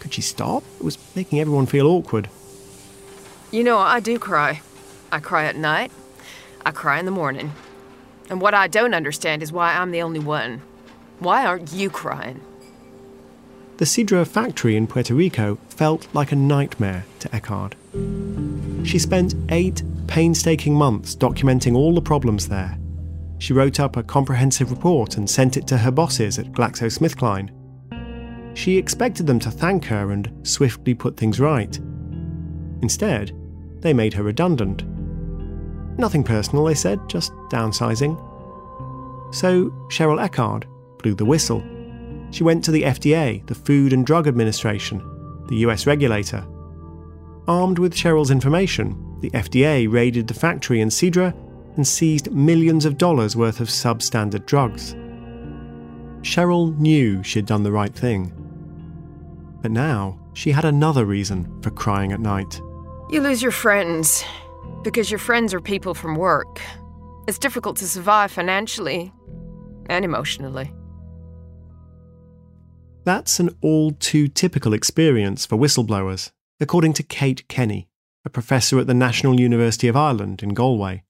Could 0.00 0.14
she 0.14 0.22
stop? 0.22 0.64
It 0.78 0.84
was 0.84 0.98
making 1.14 1.38
everyone 1.38 1.66
feel 1.66 1.86
awkward. 1.86 2.28
You 3.50 3.62
know, 3.62 3.78
I 3.78 4.00
do 4.00 4.18
cry. 4.18 4.62
I 5.12 5.20
cry 5.20 5.44
at 5.44 5.56
night. 5.56 5.92
I 6.64 6.70
cry 6.70 6.98
in 6.98 7.04
the 7.04 7.10
morning. 7.10 7.52
And 8.30 8.40
what 8.40 8.54
I 8.54 8.66
don't 8.66 8.94
understand 8.94 9.42
is 9.42 9.52
why 9.52 9.74
I'm 9.74 9.90
the 9.90 10.02
only 10.02 10.20
one. 10.20 10.62
Why 11.18 11.44
aren't 11.44 11.72
you 11.72 11.90
crying? 11.90 12.40
The 13.76 13.84
Cidra 13.84 14.26
factory 14.26 14.76
in 14.76 14.86
Puerto 14.86 15.14
Rico 15.14 15.58
felt 15.68 16.06
like 16.14 16.32
a 16.32 16.36
nightmare 16.36 17.04
to 17.20 17.28
Eckard. 17.30 17.74
She 18.86 18.98
spent 18.98 19.34
eight 19.50 19.82
painstaking 20.06 20.74
months 20.74 21.14
documenting 21.16 21.74
all 21.74 21.94
the 21.94 22.02
problems 22.02 22.48
there. 22.48 22.79
She 23.40 23.54
wrote 23.54 23.80
up 23.80 23.96
a 23.96 24.02
comprehensive 24.02 24.70
report 24.70 25.16
and 25.16 25.28
sent 25.28 25.56
it 25.56 25.66
to 25.68 25.78
her 25.78 25.90
bosses 25.90 26.38
at 26.38 26.52
GlaxoSmithKline. 26.52 27.48
She 28.54 28.76
expected 28.76 29.26
them 29.26 29.38
to 29.40 29.50
thank 29.50 29.86
her 29.86 30.10
and 30.10 30.30
swiftly 30.46 30.92
put 30.92 31.16
things 31.16 31.40
right. 31.40 31.74
Instead, 32.82 33.32
they 33.80 33.94
made 33.94 34.12
her 34.12 34.22
redundant. 34.22 34.84
Nothing 35.98 36.22
personal, 36.22 36.66
they 36.66 36.74
said, 36.74 37.00
just 37.08 37.32
downsizing. 37.50 38.14
So 39.34 39.70
Cheryl 39.88 40.22
Eckard 40.22 40.64
blew 40.98 41.14
the 41.14 41.24
whistle. 41.24 41.64
She 42.32 42.44
went 42.44 42.62
to 42.64 42.70
the 42.70 42.82
FDA, 42.82 43.46
the 43.46 43.54
Food 43.54 43.94
and 43.94 44.04
Drug 44.04 44.28
Administration, 44.28 44.98
the 45.48 45.56
US 45.66 45.86
regulator. 45.86 46.46
Armed 47.48 47.78
with 47.78 47.94
Cheryl's 47.94 48.30
information, 48.30 49.16
the 49.20 49.30
FDA 49.30 49.90
raided 49.90 50.28
the 50.28 50.34
factory 50.34 50.82
in 50.82 50.90
Cidra 50.90 51.34
and 51.76 51.86
seized 51.86 52.32
millions 52.32 52.84
of 52.84 52.98
dollars 52.98 53.36
worth 53.36 53.60
of 53.60 53.68
substandard 53.68 54.46
drugs. 54.46 54.94
Cheryl 56.22 56.76
knew 56.78 57.22
she'd 57.22 57.46
done 57.46 57.62
the 57.62 57.72
right 57.72 57.94
thing. 57.94 58.32
But 59.62 59.70
now 59.70 60.18
she 60.34 60.52
had 60.52 60.64
another 60.64 61.04
reason 61.04 61.60
for 61.62 61.70
crying 61.70 62.12
at 62.12 62.20
night. 62.20 62.60
You 63.10 63.20
lose 63.20 63.42
your 63.42 63.52
friends 63.52 64.24
because 64.82 65.10
your 65.10 65.18
friends 65.18 65.52
are 65.52 65.60
people 65.60 65.94
from 65.94 66.16
work. 66.16 66.60
It's 67.26 67.38
difficult 67.38 67.76
to 67.78 67.88
survive 67.88 68.30
financially 68.30 69.12
and 69.86 70.04
emotionally. 70.04 70.72
That's 73.04 73.40
an 73.40 73.50
all 73.60 73.92
too 73.92 74.28
typical 74.28 74.74
experience 74.74 75.46
for 75.46 75.56
whistleblowers, 75.56 76.30
according 76.60 76.92
to 76.94 77.02
Kate 77.02 77.48
Kenny, 77.48 77.88
a 78.24 78.30
professor 78.30 78.78
at 78.78 78.86
the 78.86 78.94
National 78.94 79.40
University 79.40 79.88
of 79.88 79.96
Ireland 79.96 80.42
in 80.42 80.50
Galway. 80.50 81.02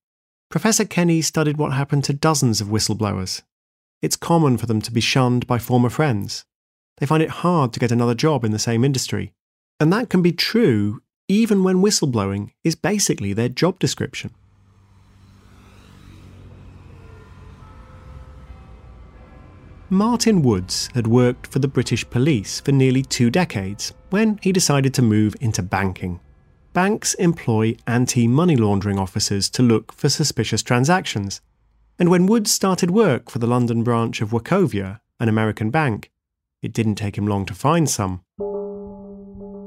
Professor 0.50 0.84
Kenny 0.84 1.22
studied 1.22 1.58
what 1.58 1.74
happened 1.74 2.02
to 2.02 2.12
dozens 2.12 2.60
of 2.60 2.66
whistleblowers. 2.66 3.42
It's 4.02 4.16
common 4.16 4.58
for 4.58 4.66
them 4.66 4.82
to 4.82 4.90
be 4.90 5.00
shunned 5.00 5.46
by 5.46 5.60
former 5.60 5.88
friends. 5.88 6.44
They 6.98 7.06
find 7.06 7.22
it 7.22 7.30
hard 7.46 7.72
to 7.72 7.78
get 7.78 7.92
another 7.92 8.16
job 8.16 8.44
in 8.44 8.50
the 8.50 8.58
same 8.58 8.82
industry. 8.82 9.32
And 9.78 9.92
that 9.92 10.10
can 10.10 10.22
be 10.22 10.32
true 10.32 11.02
even 11.28 11.62
when 11.62 11.76
whistleblowing 11.76 12.50
is 12.64 12.74
basically 12.74 13.32
their 13.32 13.48
job 13.48 13.78
description. 13.78 14.34
Martin 19.88 20.42
Woods 20.42 20.88
had 20.94 21.06
worked 21.06 21.46
for 21.46 21.60
the 21.60 21.68
British 21.68 22.08
police 22.10 22.58
for 22.58 22.72
nearly 22.72 23.02
two 23.04 23.30
decades 23.30 23.92
when 24.10 24.40
he 24.42 24.50
decided 24.50 24.94
to 24.94 25.02
move 25.02 25.36
into 25.40 25.62
banking. 25.62 26.18
Banks 26.72 27.14
employ 27.14 27.76
anti 27.88 28.28
money 28.28 28.54
laundering 28.54 28.96
officers 28.96 29.50
to 29.50 29.62
look 29.62 29.92
for 29.92 30.08
suspicious 30.08 30.62
transactions. 30.62 31.40
And 31.98 32.08
when 32.08 32.26
Woods 32.26 32.52
started 32.52 32.92
work 32.92 33.28
for 33.28 33.40
the 33.40 33.48
London 33.48 33.82
branch 33.82 34.20
of 34.20 34.30
Wachovia, 34.30 35.00
an 35.18 35.28
American 35.28 35.70
bank, 35.70 36.12
it 36.62 36.72
didn't 36.72 36.94
take 36.94 37.18
him 37.18 37.26
long 37.26 37.44
to 37.46 37.54
find 37.54 37.90
some. 37.90 38.22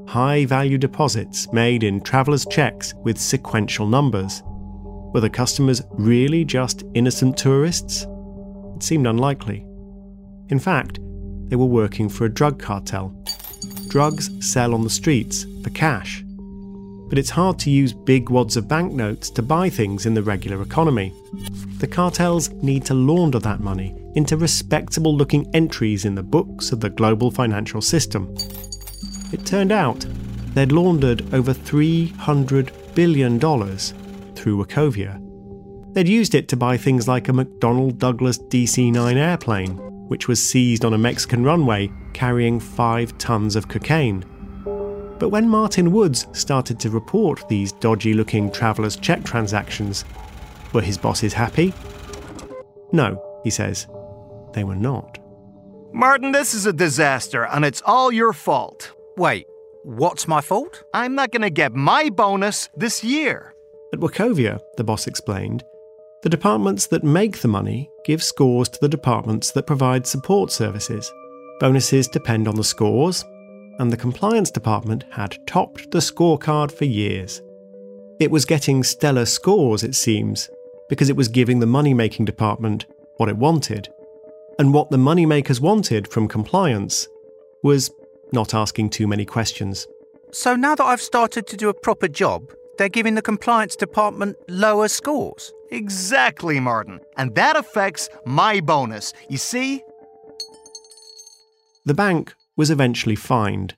High 0.07 0.45
value 0.45 0.77
deposits 0.77 1.51
made 1.51 1.83
in 1.83 1.99
traveller's 1.99 2.45
checks 2.45 2.93
with 3.03 3.17
sequential 3.17 3.85
numbers. 3.85 4.41
Were 5.13 5.19
the 5.19 5.29
customers 5.29 5.81
really 5.91 6.45
just 6.45 6.83
innocent 6.93 7.35
tourists? 7.35 8.07
It 8.77 8.83
seemed 8.83 9.07
unlikely. 9.07 9.65
In 10.47 10.59
fact, 10.59 10.99
they 11.49 11.57
were 11.57 11.65
working 11.65 12.07
for 12.07 12.23
a 12.23 12.33
drug 12.33 12.59
cartel. 12.59 13.09
Drugs 13.89 14.29
sell 14.39 14.73
on 14.73 14.83
the 14.83 14.89
streets 14.89 15.45
for 15.63 15.69
cash. 15.71 16.23
But 17.13 17.19
it's 17.19 17.29
hard 17.29 17.59
to 17.59 17.69
use 17.69 17.93
big 17.93 18.31
wads 18.31 18.57
of 18.57 18.67
banknotes 18.67 19.29
to 19.29 19.43
buy 19.43 19.69
things 19.69 20.07
in 20.07 20.15
the 20.15 20.23
regular 20.23 20.63
economy. 20.63 21.13
The 21.77 21.85
cartels 21.85 22.49
need 22.63 22.85
to 22.85 22.95
launder 22.95 23.37
that 23.37 23.59
money 23.59 23.95
into 24.15 24.35
respectable 24.35 25.15
looking 25.15 25.47
entries 25.53 26.05
in 26.05 26.15
the 26.15 26.23
books 26.23 26.71
of 26.71 26.79
the 26.79 26.89
global 26.89 27.29
financial 27.29 27.81
system. 27.81 28.35
It 29.31 29.45
turned 29.45 29.71
out 29.71 30.07
they'd 30.55 30.71
laundered 30.71 31.31
over 31.35 31.53
$300 31.53 32.95
billion 32.95 33.39
through 33.39 34.65
Wachovia. 34.65 35.93
They'd 35.93 36.09
used 36.09 36.33
it 36.33 36.47
to 36.47 36.57
buy 36.57 36.77
things 36.77 37.07
like 37.07 37.29
a 37.29 37.31
McDonnell 37.31 37.95
Douglas 37.95 38.39
DC 38.39 38.91
9 38.91 39.17
airplane, 39.17 39.77
which 40.07 40.27
was 40.27 40.41
seized 40.41 40.83
on 40.83 40.95
a 40.95 40.97
Mexican 40.97 41.43
runway 41.43 41.91
carrying 42.13 42.59
five 42.59 43.15
tons 43.19 43.55
of 43.55 43.67
cocaine. 43.67 44.25
But 45.23 45.29
when 45.29 45.47
Martin 45.47 45.93
Woods 45.93 46.27
started 46.33 46.81
to 46.81 46.89
report 46.89 47.47
these 47.47 47.71
dodgy 47.71 48.13
looking 48.13 48.51
traveller's 48.51 48.97
check 48.97 49.23
transactions, 49.23 50.03
were 50.73 50.81
his 50.81 50.97
bosses 50.97 51.31
happy? 51.31 51.73
No, 52.91 53.39
he 53.41 53.49
says. 53.49 53.87
They 54.51 54.65
were 54.65 54.75
not. 54.75 55.19
Martin, 55.93 56.33
this 56.33 56.53
is 56.53 56.65
a 56.65 56.73
disaster, 56.73 57.45
and 57.45 57.63
it's 57.63 57.81
all 57.85 58.11
your 58.11 58.33
fault. 58.33 58.91
Wait, 59.15 59.45
what's 59.83 60.27
my 60.27 60.41
fault? 60.41 60.83
I'm 60.93 61.15
not 61.15 61.31
gonna 61.31 61.49
get 61.49 61.71
my 61.71 62.09
bonus 62.09 62.67
this 62.75 63.01
year. 63.01 63.55
At 63.93 64.01
Wachovia, 64.01 64.59
the 64.75 64.83
boss 64.83 65.07
explained, 65.07 65.63
the 66.23 66.29
departments 66.29 66.87
that 66.87 67.05
make 67.05 67.39
the 67.39 67.47
money 67.47 67.89
give 68.03 68.21
scores 68.21 68.67
to 68.67 68.79
the 68.81 68.89
departments 68.89 69.51
that 69.51 69.67
provide 69.67 70.05
support 70.05 70.51
services. 70.51 71.09
Bonuses 71.61 72.09
depend 72.09 72.49
on 72.49 72.55
the 72.55 72.63
scores, 72.65 73.23
and 73.79 73.91
the 73.91 73.97
compliance 73.97 74.51
department 74.51 75.05
had 75.11 75.37
topped 75.47 75.91
the 75.91 75.99
scorecard 75.99 76.71
for 76.71 76.85
years. 76.85 77.41
It 78.19 78.31
was 78.31 78.45
getting 78.45 78.83
stellar 78.83 79.25
scores, 79.25 79.83
it 79.83 79.95
seems, 79.95 80.49
because 80.89 81.09
it 81.09 81.15
was 81.15 81.27
giving 81.27 81.59
the 81.59 81.65
money 81.65 81.93
making 81.93 82.25
department 82.25 82.85
what 83.17 83.29
it 83.29 83.37
wanted. 83.37 83.89
And 84.59 84.73
what 84.73 84.91
the 84.91 84.97
moneymakers 84.97 85.59
wanted 85.59 86.07
from 86.07 86.27
compliance 86.27 87.07
was 87.63 87.91
not 88.31 88.53
asking 88.53 88.91
too 88.91 89.07
many 89.07 89.25
questions. 89.25 89.87
So 90.31 90.55
now 90.55 90.75
that 90.75 90.83
I've 90.83 91.01
started 91.01 91.47
to 91.47 91.57
do 91.57 91.69
a 91.69 91.73
proper 91.73 92.07
job, 92.07 92.51
they're 92.77 92.89
giving 92.89 93.15
the 93.15 93.21
compliance 93.21 93.75
department 93.75 94.37
lower 94.47 94.87
scores. 94.87 95.51
Exactly, 95.71 96.59
Martin. 96.59 96.99
And 97.17 97.33
that 97.35 97.55
affects 97.55 98.09
my 98.25 98.59
bonus. 98.59 99.13
You 99.29 99.37
see? 99.37 99.83
The 101.85 101.93
bank 101.93 102.33
was 102.55 102.69
eventually 102.69 103.15
fined. 103.15 103.75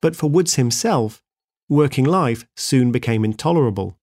But 0.00 0.16
for 0.16 0.28
Woods 0.28 0.54
himself, 0.54 1.22
working 1.68 2.04
life 2.04 2.46
soon 2.56 2.92
became 2.92 3.24
intolerable. 3.24 3.98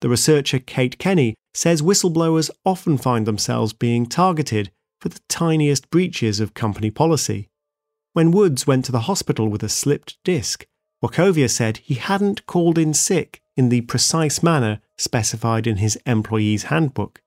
The 0.00 0.08
researcher 0.08 0.58
Kate 0.58 0.98
Kenny 0.98 1.34
says 1.54 1.82
whistleblowers 1.82 2.50
often 2.64 2.98
find 2.98 3.26
themselves 3.26 3.72
being 3.72 4.06
targeted 4.06 4.70
for 5.00 5.08
the 5.08 5.20
tiniest 5.28 5.90
breaches 5.90 6.40
of 6.40 6.54
company 6.54 6.90
policy. 6.90 7.48
When 8.12 8.30
Woods 8.30 8.66
went 8.66 8.84
to 8.86 8.92
the 8.92 9.00
hospital 9.00 9.48
with 9.48 9.62
a 9.62 9.68
slipped 9.68 10.18
disc, 10.24 10.66
Wachovia 11.02 11.48
said 11.48 11.78
he 11.78 11.94
hadn't 11.94 12.46
called 12.46 12.78
in 12.78 12.94
sick 12.94 13.42
in 13.56 13.68
the 13.68 13.82
precise 13.82 14.42
manner 14.42 14.80
specified 14.96 15.66
in 15.66 15.76
his 15.76 15.96
employee's 16.06 16.64
handbook. 16.64 17.22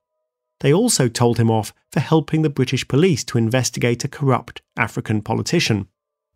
They 0.60 0.72
also 0.72 1.08
told 1.08 1.38
him 1.38 1.50
off 1.50 1.72
for 1.90 2.00
helping 2.00 2.42
the 2.42 2.50
British 2.50 2.86
police 2.86 3.24
to 3.24 3.38
investigate 3.38 4.04
a 4.04 4.08
corrupt 4.08 4.62
African 4.76 5.22
politician. 5.22 5.88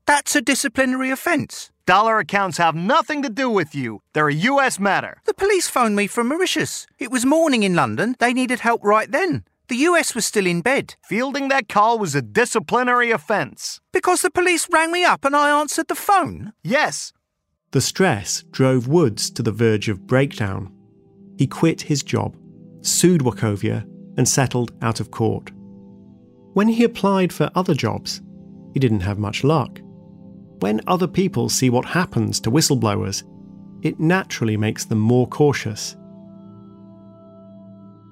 That's 0.06 0.36
a 0.36 0.40
disciplinary 0.40 1.10
offence. 1.10 1.72
Dollar 1.84 2.18
accounts 2.20 2.58
have 2.58 2.74
nothing 2.74 3.22
to 3.22 3.28
do 3.28 3.50
with 3.50 3.74
you. 3.74 4.02
They're 4.12 4.28
a 4.28 4.34
U.S. 4.34 4.78
matter. 4.78 5.20
The 5.24 5.34
police 5.34 5.68
phoned 5.68 5.96
me 5.96 6.06
from 6.06 6.28
Mauritius. 6.28 6.86
It 6.98 7.10
was 7.10 7.26
morning 7.26 7.64
in 7.64 7.74
London. 7.74 8.14
They 8.20 8.32
needed 8.32 8.60
help 8.60 8.84
right 8.84 9.10
then. 9.10 9.44
The 9.68 9.76
US 9.88 10.14
was 10.14 10.24
still 10.24 10.46
in 10.46 10.60
bed. 10.60 10.94
Fielding 11.04 11.48
that 11.48 11.68
call 11.68 11.98
was 11.98 12.14
a 12.14 12.22
disciplinary 12.22 13.10
offence. 13.10 13.80
Because 13.92 14.22
the 14.22 14.30
police 14.30 14.68
rang 14.70 14.92
me 14.92 15.04
up 15.04 15.24
and 15.24 15.34
I 15.34 15.60
answered 15.60 15.88
the 15.88 15.96
phone? 15.96 16.52
Yes. 16.62 17.12
The 17.72 17.80
stress 17.80 18.44
drove 18.52 18.86
Woods 18.86 19.28
to 19.32 19.42
the 19.42 19.50
verge 19.50 19.88
of 19.88 20.06
breakdown. 20.06 20.72
He 21.36 21.48
quit 21.48 21.82
his 21.82 22.04
job, 22.04 22.36
sued 22.80 23.22
Wachovia, 23.22 23.84
and 24.16 24.28
settled 24.28 24.70
out 24.82 25.00
of 25.00 25.10
court. 25.10 25.50
When 26.54 26.68
he 26.68 26.84
applied 26.84 27.32
for 27.32 27.50
other 27.56 27.74
jobs, 27.74 28.22
he 28.72 28.78
didn't 28.78 29.00
have 29.00 29.18
much 29.18 29.42
luck. 29.42 29.80
When 30.60 30.80
other 30.86 31.06
people 31.06 31.48
see 31.48 31.68
what 31.68 31.84
happens 31.84 32.40
to 32.40 32.50
whistleblowers, 32.50 33.24
it 33.82 34.00
naturally 34.00 34.56
makes 34.56 34.86
them 34.86 34.98
more 34.98 35.26
cautious. 35.26 35.96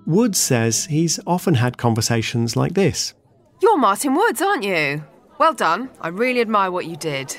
Woods 0.06 0.38
says 0.38 0.84
he's 0.84 1.18
often 1.26 1.54
had 1.54 1.78
conversations 1.78 2.56
like 2.56 2.74
this. 2.74 3.14
You're 3.62 3.78
Martin 3.78 4.14
Woods, 4.14 4.42
aren't 4.42 4.64
you? 4.64 5.02
Well 5.38 5.54
done. 5.54 5.88
I 6.00 6.08
really 6.08 6.42
admire 6.42 6.70
what 6.70 6.84
you 6.84 6.96
did. 6.96 7.30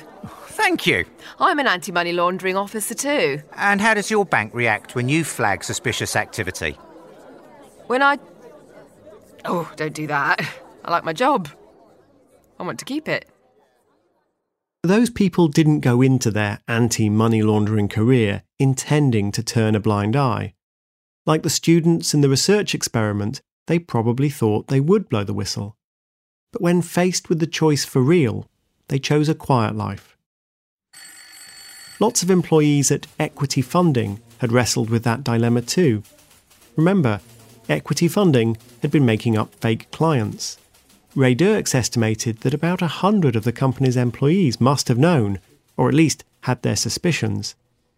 Thank 0.47 0.87
you. 0.87 1.05
I'm 1.39 1.59
an 1.59 1.67
anti 1.67 1.91
money 1.91 2.13
laundering 2.13 2.57
officer 2.57 2.95
too. 2.95 3.43
And 3.55 3.79
how 3.81 3.93
does 3.93 4.09
your 4.09 4.25
bank 4.25 4.53
react 4.55 4.95
when 4.95 5.09
you 5.09 5.23
flag 5.23 5.63
suspicious 5.63 6.15
activity? 6.15 6.71
When 7.87 8.01
I. 8.01 8.17
Oh, 9.43 9.71
don't 9.75 9.93
do 9.93 10.07
that. 10.07 10.41
I 10.85 10.91
like 10.91 11.03
my 11.03 11.13
job. 11.13 11.49
I 12.59 12.63
want 12.63 12.79
to 12.79 12.85
keep 12.85 13.07
it. 13.07 13.29
Those 14.85 15.09
people 15.09 15.47
didn't 15.47 15.79
go 15.79 16.03
into 16.03 16.29
their 16.29 16.59
anti 16.67 17.09
money 17.09 17.41
laundering 17.41 17.87
career 17.87 18.43
intending 18.59 19.31
to 19.31 19.41
turn 19.41 19.73
a 19.73 19.79
blind 19.79 20.15
eye. 20.15 20.53
Like 21.25 21.41
the 21.41 21.49
students 21.49 22.13
in 22.13 22.21
the 22.21 22.29
research 22.29 22.75
experiment, 22.75 23.41
they 23.65 23.79
probably 23.79 24.29
thought 24.29 24.67
they 24.67 24.79
would 24.79 25.09
blow 25.09 25.23
the 25.23 25.33
whistle. 25.33 25.75
But 26.53 26.61
when 26.61 26.83
faced 26.83 27.29
with 27.29 27.39
the 27.39 27.47
choice 27.47 27.83
for 27.83 27.99
real, 27.99 28.47
they 28.89 28.99
chose 28.99 29.27
a 29.27 29.33
quiet 29.33 29.75
life. 29.75 30.15
Lots 31.99 32.21
of 32.21 32.29
employees 32.29 32.91
at 32.91 33.07
Equity 33.19 33.63
Funding 33.63 34.19
had 34.37 34.51
wrestled 34.51 34.91
with 34.91 35.03
that 35.03 35.23
dilemma 35.23 35.63
too. 35.63 36.03
Remember, 36.75 37.21
Equity 37.67 38.07
Funding 38.07 38.55
had 38.83 38.91
been 38.91 39.05
making 39.05 39.35
up 39.35 39.55
fake 39.55 39.89
clients. 39.89 40.59
Ray 41.15 41.33
Dirks 41.33 41.73
estimated 41.73 42.41
that 42.41 42.53
about 42.53 42.81
a 42.81 42.87
hundred 42.87 43.37
of 43.37 43.45
the 43.45 43.53
company's 43.53 43.95
employees 43.95 44.59
must 44.59 44.89
have 44.89 44.97
known, 44.97 45.39
or 45.77 45.87
at 45.87 45.95
least 45.95 46.25
had 46.41 46.61
their 46.61 46.75
suspicions. 46.75 47.55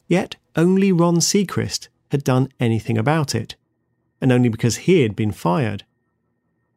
Yet 0.08 0.36
only 0.56 0.92
Ron 0.92 1.20
Secrist 1.20 1.88
had 2.12 2.24
done 2.24 2.50
anything 2.60 2.96
about 2.96 3.34
it, 3.34 3.56
and 4.22 4.32
only 4.32 4.50
because 4.50 4.78
he 4.78 5.02
had 5.02 5.16
been 5.16 5.32
fired. 5.32 5.84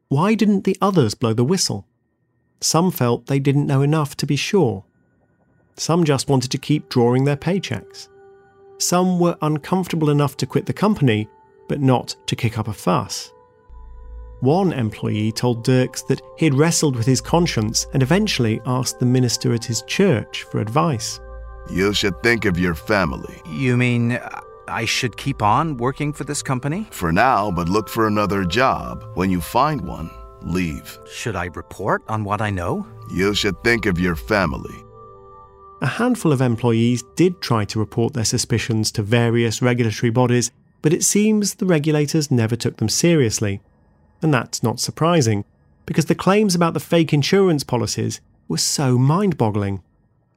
Why 0.09 0.35
didn't 0.35 0.65
the 0.65 0.79
others 0.81 1.15
blow 1.15 1.35
the 1.35 1.45
whistle? 1.45 1.87
Some 2.63 2.91
felt 2.91 3.27
they 3.27 3.39
didn't 3.39 3.67
know 3.67 3.83
enough 3.83 4.17
to 4.17 4.27
be 4.27 4.37
sure. 4.37 4.85
Some 5.77 6.05
just 6.05 6.29
wanted 6.29 6.51
to 6.53 6.59
keep 6.59 6.89
drawing 6.89 7.25
their 7.25 7.37
paychecks. 7.37 8.09
Some 8.79 9.21
were 9.21 9.37
uncomfortable 9.43 10.09
enough 10.09 10.39
to 10.39 10.47
quit 10.47 10.65
the 10.65 10.73
company, 10.73 11.29
but 11.69 11.81
not 11.81 12.17
to 12.27 12.35
kick 12.35 12.59
up 12.59 12.67
a 12.67 12.73
fuss. 12.73 13.31
One 14.41 14.73
employee 14.73 15.33
told 15.33 15.65
Dirks 15.65 16.03
that 16.03 16.23
he 16.39 16.47
had 16.47 16.55
wrestled 16.55 16.97
with 16.97 17.07
his 17.07 17.21
conscience 17.21 17.87
and 17.93 18.03
eventually 18.03 18.61
asked 18.65 18.99
the 18.99 19.07
minister 19.07 19.53
at 19.53 19.65
his 19.65 19.83
church 19.83 20.45
for 20.45 20.61
advice. 20.61 21.21
You 21.71 21.93
should 21.93 22.23
think 22.23 22.47
of 22.47 22.59
your 22.59 22.75
family. 22.75 23.43
You 23.47 23.77
mean 23.77 24.19
I 24.67 24.87
should 24.87 25.17
keep 25.19 25.43
on 25.43 25.77
working 25.77 26.13
for 26.13 26.25
this 26.25 26.43
company? 26.43 26.87
For 26.91 27.13
now, 27.13 27.51
but 27.51 27.69
look 27.69 27.89
for 27.89 28.07
another 28.07 28.45
job. 28.45 29.05
When 29.15 29.31
you 29.31 29.43
find 29.43 29.83
one, 29.83 30.11
leave. 30.43 30.99
Should 31.13 31.37
I 31.37 31.47
report 31.47 32.03
on 32.09 32.25
what 32.25 32.41
I 32.41 32.49
know? 32.49 32.87
You 33.13 33.35
should 33.35 33.63
think 33.63 33.85
of 33.85 34.01
your 34.01 34.17
family. 34.17 34.75
A 35.83 35.87
handful 35.87 36.33
of 36.33 36.41
employees 36.41 37.03
did 37.15 37.41
try 37.41 37.65
to 37.67 37.79
report 37.79 38.15
their 38.15 38.25
suspicions 38.25 38.91
to 38.93 39.03
various 39.03 39.61
regulatory 39.61 40.11
bodies, 40.11 40.51
but 40.83 40.93
it 40.93 41.05
seems 41.05 41.55
the 41.55 41.67
regulators 41.67 42.31
never 42.31 42.57
took 42.57 42.79
them 42.79 42.89
seriously. 42.89 43.61
And 44.23 44.33
that's 44.33 44.63
not 44.63 44.81
surprising, 44.81 45.45
because 45.87 46.07
the 46.07 46.15
claims 46.15 46.55
about 46.55 46.75
the 46.75 46.81
fake 46.81 47.13
insurance 47.13 47.65
policies 47.65 48.21
were 48.49 48.59
so 48.59 48.99
mind 48.99 49.37
boggling. 49.37 49.83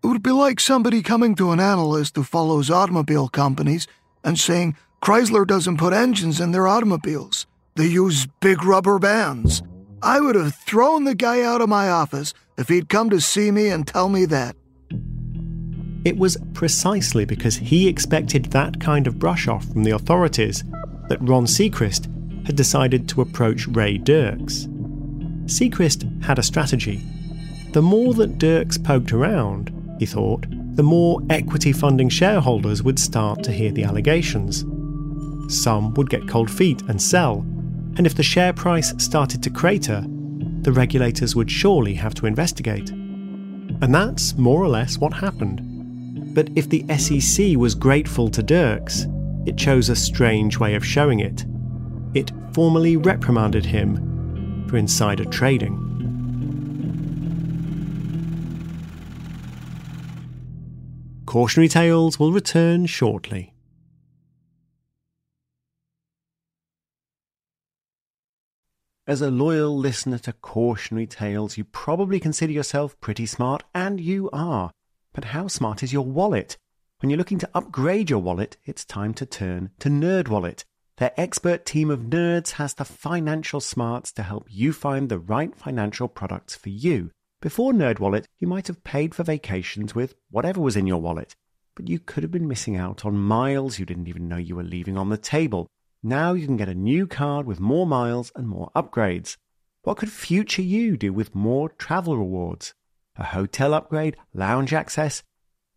It 0.04 0.08
would 0.08 0.24
be 0.24 0.32
like 0.32 0.60
somebody 0.60 1.02
coming 1.02 1.36
to 1.36 1.52
an 1.52 1.60
analyst 1.60 2.16
who 2.16 2.24
follows 2.24 2.70
automobile 2.70 3.30
companies 3.30 3.88
and 4.24 4.40
saying 4.40 4.76
Chrysler 5.02 5.46
doesn't 5.46 5.78
put 5.78 5.94
engines 5.94 6.40
in 6.40 6.52
their 6.52 6.68
automobiles. 6.68 7.46
They 7.76 7.88
use 7.88 8.28
big 8.40 8.64
rubber 8.64 9.00
bands. 9.00 9.64
I 10.02 10.20
would 10.20 10.36
have 10.36 10.56
thrown 10.56 11.06
the 11.06 11.16
guy 11.16 11.42
out 11.42 11.62
of 11.62 11.70
my 11.70 11.90
office 11.90 12.34
if 12.58 12.68
he'd 12.68 12.90
come 12.90 13.10
to 13.10 13.22
see 13.22 13.52
me 13.52 13.70
and 13.70 13.88
tell 13.88 14.10
me 14.10 14.26
that. 14.26 14.56
It 16.06 16.18
was 16.18 16.38
precisely 16.54 17.24
because 17.24 17.56
he 17.56 17.88
expected 17.88 18.46
that 18.46 18.82
kind 18.82 19.08
of 19.08 19.20
brush 19.20 19.48
off 19.48 19.66
from 19.66 19.84
the 19.84 19.92
authorities 19.92 20.64
that 21.08 21.22
Ron 21.22 21.46
Secrist 21.46 22.08
had 22.46 22.56
decided 22.56 23.08
to 23.10 23.22
approach 23.22 23.68
Ray 23.68 23.98
Dirks. 23.98 24.68
Secrist 25.46 26.24
had 26.24 26.40
a 26.40 26.44
strategy. 26.44 27.02
The 27.72 27.82
more 27.82 28.14
that 28.14 28.38
Dirks 28.38 28.78
poked 28.78 29.12
around, 29.12 29.72
he 30.00 30.06
thought, 30.06 30.46
the 30.76 30.84
more 30.84 31.22
equity 31.30 31.72
funding 31.72 32.10
shareholders 32.10 32.82
would 32.82 32.98
start 32.98 33.44
to 33.44 33.52
hear 33.52 33.72
the 33.72 33.84
allegations. 33.84 34.66
Some 35.48 35.94
would 35.94 36.10
get 36.10 36.28
cold 36.28 36.50
feet 36.50 36.82
and 36.84 37.02
sell, 37.02 37.40
and 37.98 38.08
if 38.08 38.16
the 38.16 38.24
share 38.24 38.54
price 38.54 38.94
started 38.98 39.44
to 39.44 39.50
crater, 39.50 40.04
the 40.62 40.72
regulators 40.72 41.36
would 41.36 41.52
surely 41.52 41.94
have 41.94 42.16
to 42.16 42.26
investigate. 42.26 42.90
And 42.90 43.94
that's 43.94 44.36
more 44.38 44.64
or 44.64 44.70
less 44.70 44.98
what 44.98 45.14
happened. 45.14 46.34
But 46.34 46.50
if 46.56 46.70
the 46.70 46.86
SEC 46.98 47.58
was 47.58 47.76
grateful 47.76 48.30
to 48.30 48.42
Dirks, 48.42 49.06
it 49.46 49.58
chose 49.58 49.90
a 49.90 49.96
strange 49.96 50.58
way 50.58 50.74
of 50.74 50.86
showing 50.86 51.20
it. 51.20 51.46
It 52.14 52.32
formally 52.54 52.96
reprimanded 52.96 53.66
him 53.66 54.68
for 54.70 54.78
insider 54.78 55.26
trading. 55.26 55.80
Cautionary 61.26 61.68
Tales 61.68 62.20
will 62.20 62.32
return 62.32 62.86
shortly. 62.86 63.54
As 69.08 69.22
a 69.22 69.32
loyal 69.32 69.76
listener 69.76 70.20
to 70.20 70.34
Cautionary 70.34 71.08
Tales, 71.08 71.58
you 71.58 71.64
probably 71.64 72.20
consider 72.20 72.54
yourself 72.54 72.98
pretty 73.02 73.26
smart, 73.26 73.64
and 73.74 74.00
you 74.00 74.30
are. 74.32 74.72
But 75.12 75.26
how 75.26 75.48
smart 75.48 75.84
is 75.84 75.92
your 75.92 76.06
wallet? 76.06 76.58
When 77.00 77.10
you're 77.10 77.18
looking 77.18 77.40
to 77.40 77.50
upgrade 77.54 78.10
your 78.10 78.20
wallet, 78.20 78.58
it's 78.64 78.86
time 78.86 79.14
to 79.16 79.26
turn 79.26 79.72
to 79.80 79.90
NerdWallet. 79.90 80.64
Their 81.04 81.12
expert 81.18 81.66
team 81.66 81.92
of 81.92 82.04
nerds 82.04 82.52
has 82.52 82.76
the 82.76 82.86
financial 82.86 83.60
smarts 83.60 84.14
to 84.14 84.24
help 84.24 84.48
you 84.50 84.72
find 84.72 85.10
the 85.10 85.20
right 85.20 85.54
financial 85.54 86.08
products 86.08 86.56
for 86.56 86.70
you. 86.70 87.12
Before 87.42 87.74
NerdWallet, 87.74 88.24
you 88.40 88.48
might 88.48 88.68
have 88.68 88.86
paid 88.86 89.14
for 89.14 89.24
vacations 89.24 89.94
with 89.94 90.16
whatever 90.32 90.62
was 90.62 90.78
in 90.78 90.88
your 90.88 91.02
wallet, 91.02 91.36
but 91.76 91.90
you 91.90 92.00
could 92.00 92.24
have 92.24 92.32
been 92.32 92.48
missing 92.48 92.78
out 92.78 93.04
on 93.04 93.18
miles 93.18 93.80
you 93.80 93.86
didn't 93.86 94.08
even 94.08 94.30
know 94.30 94.38
you 94.38 94.56
were 94.56 94.64
leaving 94.64 94.98
on 94.98 95.10
the 95.10 95.18
table. 95.18 95.68
Now 96.02 96.32
you 96.32 96.46
can 96.46 96.56
get 96.56 96.70
a 96.70 96.74
new 96.74 97.06
card 97.06 97.46
with 97.46 97.60
more 97.60 97.86
miles 97.86 98.32
and 98.34 98.48
more 98.48 98.72
upgrades. 98.74 99.36
What 99.82 99.98
could 99.98 100.10
future 100.10 100.62
you 100.62 100.96
do 100.96 101.12
with 101.12 101.36
more 101.36 101.68
travel 101.68 102.18
rewards? 102.18 102.74
A 103.18 103.26
hotel 103.26 103.74
upgrade, 103.74 104.16
lounge 104.34 104.72
access? 104.72 105.22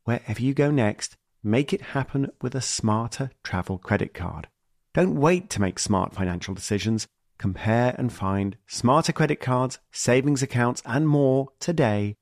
Wherever 0.05 0.41
you 0.41 0.55
go 0.55 0.71
next, 0.71 1.17
make 1.43 1.73
it 1.73 1.97
happen 1.97 2.31
with 2.41 2.55
a 2.55 2.61
smarter 2.61 3.33
travel 3.43 3.77
credit 3.77 4.15
card. 4.15 4.47
Don't 4.97 5.21
wait 5.21 5.51
to 5.51 5.61
make 5.61 5.79
smart 5.79 6.15
financial 6.15 6.55
decisions. 6.55 7.07
Compare 7.37 7.95
and 7.99 8.11
find 8.11 8.57
smarter 8.67 9.13
credit 9.13 9.41
cards, 9.41 9.79
savings 9.93 10.43
accounts, 10.43 10.83
and 10.87 11.07
more 11.07 11.49
today 11.61 12.17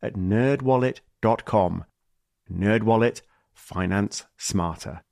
at 0.00 0.14
nerdwallet.com. 0.14 1.84
NerdWallet, 2.48 3.22
finance 3.52 4.24
smarter. 4.36 5.02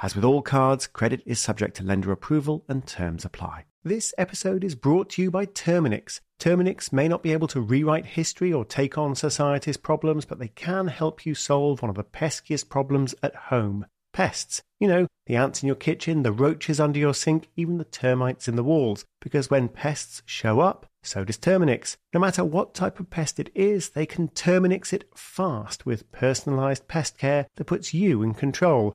As 0.00 0.14
with 0.14 0.24
all 0.24 0.42
cards, 0.42 0.86
credit 0.86 1.22
is 1.26 1.40
subject 1.40 1.76
to 1.78 1.82
lender 1.82 2.12
approval 2.12 2.64
and 2.68 2.86
terms 2.86 3.24
apply. 3.24 3.64
This 3.82 4.14
episode 4.16 4.62
is 4.62 4.76
brought 4.76 5.10
to 5.10 5.22
you 5.22 5.32
by 5.32 5.46
Terminix. 5.46 6.20
Terminix 6.38 6.92
may 6.92 7.08
not 7.08 7.24
be 7.24 7.32
able 7.32 7.48
to 7.48 7.60
rewrite 7.60 8.06
history 8.06 8.52
or 8.52 8.64
take 8.64 8.96
on 8.96 9.16
society's 9.16 9.76
problems, 9.76 10.24
but 10.24 10.38
they 10.38 10.48
can 10.54 10.86
help 10.86 11.26
you 11.26 11.34
solve 11.34 11.82
one 11.82 11.90
of 11.90 11.96
the 11.96 12.04
peskiest 12.04 12.68
problems 12.68 13.12
at 13.24 13.34
home 13.34 13.86
pests. 14.14 14.62
You 14.80 14.88
know, 14.88 15.06
the 15.26 15.36
ants 15.36 15.62
in 15.62 15.66
your 15.66 15.76
kitchen, 15.76 16.22
the 16.22 16.32
roaches 16.32 16.80
under 16.80 16.98
your 16.98 17.12
sink, 17.12 17.48
even 17.56 17.76
the 17.76 17.84
termites 17.84 18.48
in 18.48 18.56
the 18.56 18.64
walls. 18.64 19.04
Because 19.20 19.50
when 19.50 19.68
pests 19.68 20.22
show 20.24 20.60
up, 20.60 20.86
so 21.02 21.22
does 21.24 21.36
Terminix. 21.36 21.96
No 22.14 22.20
matter 22.20 22.44
what 22.44 22.72
type 22.72 22.98
of 22.98 23.10
pest 23.10 23.38
it 23.38 23.50
is, 23.54 23.90
they 23.90 24.06
can 24.06 24.28
Terminix 24.28 24.92
it 24.92 25.04
fast 25.14 25.84
with 25.84 26.10
personalized 26.12 26.88
pest 26.88 27.18
care 27.18 27.46
that 27.56 27.64
puts 27.66 27.92
you 27.92 28.22
in 28.22 28.32
control. 28.32 28.94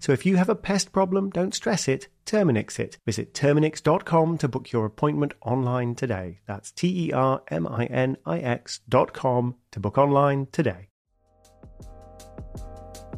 So 0.00 0.12
if 0.12 0.24
you 0.24 0.36
have 0.36 0.48
a 0.48 0.54
pest 0.54 0.92
problem, 0.92 1.28
don't 1.28 1.54
stress 1.54 1.86
it, 1.86 2.08
Terminix 2.24 2.80
it. 2.80 2.96
Visit 3.04 3.34
Terminix.com 3.34 4.38
to 4.38 4.48
book 4.48 4.72
your 4.72 4.86
appointment 4.86 5.34
online 5.42 5.94
today. 5.94 6.40
That's 6.46 6.72
T 6.72 7.08
E 7.08 7.12
R 7.12 7.42
M 7.48 7.66
I 7.68 7.84
N 7.84 8.16
I 8.24 8.38
X.com 8.38 9.56
to 9.72 9.80
book 9.80 9.98
online 9.98 10.48
today. 10.52 10.88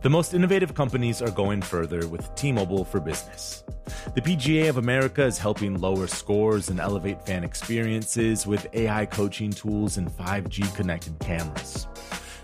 The 0.03 0.11
most 0.11 0.35
innovative 0.35 0.75
companies 0.75 1.23
are 1.23 1.31
going 1.31 1.63
further 1.63 2.09
with 2.09 2.35
T 2.35 2.51
Mobile 2.51 2.85
for 2.85 2.99
Business. 2.99 3.63
The 4.17 4.21
PGA 4.21 4.69
of 4.69 4.77
America 4.77 5.25
is 5.25 5.39
helping 5.39 5.81
lower 5.81 6.09
scores 6.09 6.69
and 6.69 6.81
elevate 6.81 7.25
fan 7.25 7.45
experiences 7.45 8.45
with 8.45 8.67
AI 8.73 9.07
coaching 9.07 9.53
tools 9.53 9.99
and 9.99 10.11
5G 10.11 10.75
connected 10.75 11.17
cameras. 11.21 11.87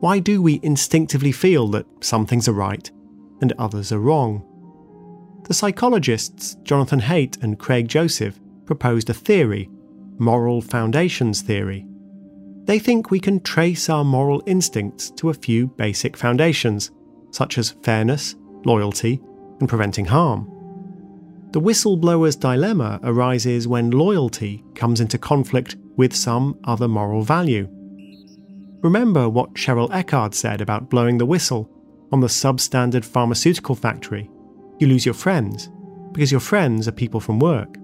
Why 0.00 0.18
do 0.18 0.40
we 0.40 0.60
instinctively 0.62 1.30
feel 1.30 1.68
that 1.68 1.86
some 2.00 2.24
things 2.24 2.48
are 2.48 2.54
right 2.54 2.90
and 3.42 3.52
others 3.58 3.92
are 3.92 4.00
wrong? 4.00 4.42
The 5.46 5.52
psychologists 5.52 6.56
Jonathan 6.62 7.00
Haidt 7.00 7.42
and 7.42 7.58
Craig 7.58 7.86
Joseph 7.86 8.40
proposed 8.64 9.10
a 9.10 9.14
theory, 9.14 9.68
moral 10.18 10.62
foundations 10.62 11.42
theory. 11.42 11.86
They 12.64 12.78
think 12.78 13.10
we 13.10 13.20
can 13.20 13.40
trace 13.40 13.90
our 13.90 14.04
moral 14.04 14.42
instincts 14.46 15.10
to 15.12 15.28
a 15.28 15.34
few 15.34 15.66
basic 15.66 16.16
foundations, 16.16 16.92
such 17.30 17.58
as 17.58 17.76
fairness, 17.82 18.36
loyalty, 18.64 19.20
and 19.58 19.68
preventing 19.68 20.06
harm. 20.06 20.50
The 21.50 21.60
whistleblower's 21.60 22.36
dilemma 22.36 23.00
arises 23.02 23.68
when 23.68 23.90
loyalty 23.90 24.64
comes 24.74 25.00
into 25.00 25.18
conflict 25.18 25.76
with 25.96 26.16
some 26.16 26.58
other 26.64 26.88
moral 26.88 27.22
value. 27.22 27.68
Remember 28.82 29.28
what 29.28 29.52
Cheryl 29.54 29.90
Eckard 29.90 30.32
said 30.32 30.62
about 30.62 30.88
blowing 30.88 31.18
the 31.18 31.26
whistle 31.26 31.68
on 32.12 32.20
the 32.20 32.28
substandard 32.28 33.04
pharmaceutical 33.04 33.74
factory. 33.74 34.30
You 34.78 34.86
lose 34.86 35.04
your 35.04 35.14
friends, 35.14 35.68
because 36.12 36.30
your 36.30 36.40
friends 36.40 36.88
are 36.88 36.92
people 36.92 37.20
from 37.20 37.38
work. 37.38 37.76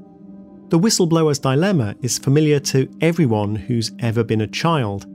The 0.70 0.78
whistleblower's 0.78 1.38
dilemma 1.38 1.96
is 2.00 2.18
familiar 2.18 2.58
to 2.60 2.88
everyone 3.02 3.54
who's 3.54 3.92
ever 3.98 4.24
been 4.24 4.40
a 4.40 4.46
child. 4.46 5.06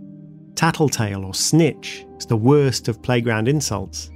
Tattletale 0.56 1.26
or 1.26 1.34
snitch 1.34 2.06
is 2.20 2.28
the 2.28 2.38
worst 2.38 2.88
of 2.88 3.02
playground 3.02 3.48
insults. 3.48 4.12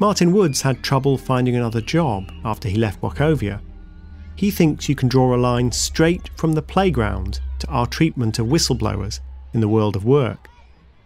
Martin 0.00 0.32
Woods 0.32 0.60
had 0.60 0.82
trouble 0.82 1.16
finding 1.16 1.56
another 1.56 1.80
job 1.80 2.30
after 2.44 2.68
he 2.68 2.76
left 2.76 3.00
Wachovia. 3.00 3.62
He 4.36 4.50
thinks 4.50 4.88
you 4.88 4.94
can 4.94 5.08
draw 5.08 5.34
a 5.34 5.38
line 5.38 5.72
straight 5.72 6.28
from 6.36 6.52
the 6.52 6.62
playground 6.62 7.40
to 7.60 7.66
our 7.68 7.86
treatment 7.86 8.38
of 8.38 8.48
whistleblowers 8.48 9.20
in 9.54 9.60
the 9.60 9.68
world 9.68 9.96
of 9.96 10.04
work. 10.04 10.49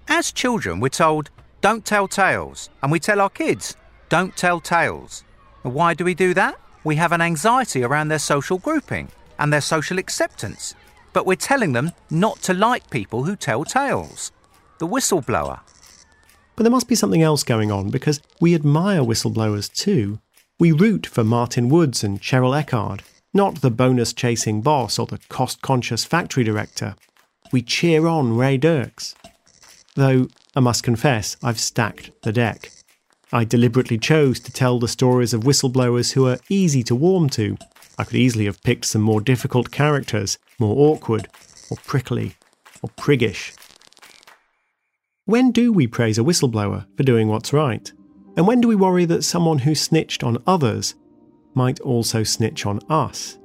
As 0.09 0.33
children, 0.33 0.81
we're 0.81 0.89
told, 0.91 1.31
don't 1.61 1.85
tell 1.85 2.07
tales, 2.07 2.69
and 2.83 2.93
we 2.93 3.01
tell 3.01 3.21
our 3.21 3.31
kids, 3.31 3.77
don't 4.09 4.37
tell 4.37 4.61
tales. 4.61 5.25
Why 5.63 5.95
do 5.95 6.05
we 6.05 6.15
do 6.15 6.35
that? 6.35 6.61
We 6.85 6.97
have 6.97 7.13
an 7.13 7.23
anxiety 7.23 7.83
around 7.83 8.09
their 8.09 8.19
social 8.19 8.59
grouping 8.59 9.09
and 9.39 9.53
their 9.53 9.63
social 9.63 9.99
acceptance, 9.99 10.75
but 11.15 11.25
we're 11.25 11.37
telling 11.37 11.73
them 11.73 11.93
not 12.11 12.43
to 12.43 12.53
like 12.53 12.91
people 12.91 13.25
who 13.25 13.35
tell 13.35 13.65
tales. 13.65 14.31
The 14.79 14.87
whistleblower. 14.87 15.61
But 16.55 16.65
there 16.65 16.71
must 16.71 16.89
be 16.89 16.95
something 16.95 17.23
else 17.23 17.43
going 17.43 17.73
on 17.73 17.89
because 17.89 18.21
we 18.41 18.55
admire 18.55 19.01
whistleblowers 19.01 19.73
too. 19.73 20.21
We 20.59 20.71
root 20.71 21.07
for 21.07 21.25
Martin 21.25 21.69
Woods 21.69 22.05
and 22.05 22.21
Cheryl 22.21 22.55
Eckard, 22.63 23.01
not 23.33 23.63
the 23.63 23.71
bonus 23.71 24.13
chasing 24.13 24.61
boss 24.61 24.99
or 24.99 25.07
the 25.07 25.19
cost 25.29 25.63
conscious 25.63 26.05
factory 26.05 26.45
director. 26.45 26.95
We 27.51 27.63
cheer 27.63 28.07
on 28.07 28.37
Ray 28.37 28.59
Dirks. 28.59 29.15
Though, 29.95 30.29
I 30.57 30.61
must 30.61 30.83
confess, 30.83 31.37
I've 31.43 31.61
stacked 31.61 32.11
the 32.23 32.33
deck. 32.33 32.73
I 33.33 33.45
deliberately 33.45 33.99
chose 33.99 34.41
to 34.41 34.53
tell 34.53 34.79
the 34.79 34.89
stories 34.89 35.33
of 35.33 35.43
whistleblowers 35.43 36.13
who 36.13 36.27
are 36.27 36.39
easy 36.49 36.83
to 36.85 36.95
warm 36.95 37.29
to. 37.31 37.57
I 37.97 38.05
could 38.05 38.17
easily 38.17 38.47
have 38.47 38.63
picked 38.63 38.87
some 38.87 39.03
more 39.03 39.21
difficult 39.21 39.71
characters, 39.71 40.39
more 40.59 40.75
awkward, 40.91 41.29
or 41.71 41.77
prickly, 41.85 42.35
or 42.83 42.91
priggish. 42.97 43.55
When 45.27 45.53
do 45.53 45.73
we 45.73 45.87
praise 45.87 46.19
a 46.19 46.23
whistleblower 46.23 46.87
for 46.97 47.03
doing 47.03 47.29
what's 47.29 47.53
right? 47.53 47.91
And 48.37 48.47
when 48.49 48.61
do 48.61 48.69
we 48.69 48.75
worry 48.75 49.05
that 49.05 49.23
someone 49.23 49.61
who 49.61 49.75
snitched 49.75 50.25
on 50.25 50.43
others 50.47 50.97
might 51.55 51.79
also 51.81 52.25
snitch 52.25 52.67
on 52.67 52.81
us? 52.91 53.39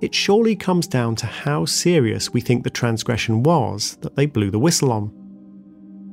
It 0.00 0.14
surely 0.14 0.54
comes 0.54 0.86
down 0.86 1.16
to 1.16 1.26
how 1.26 1.64
serious 1.64 2.32
we 2.32 2.40
think 2.40 2.62
the 2.62 2.70
transgression 2.70 3.42
was 3.42 3.96
that 4.02 4.14
they 4.14 4.26
blew 4.26 4.52
the 4.52 4.60
whistle 4.60 4.92
on. 4.92 5.12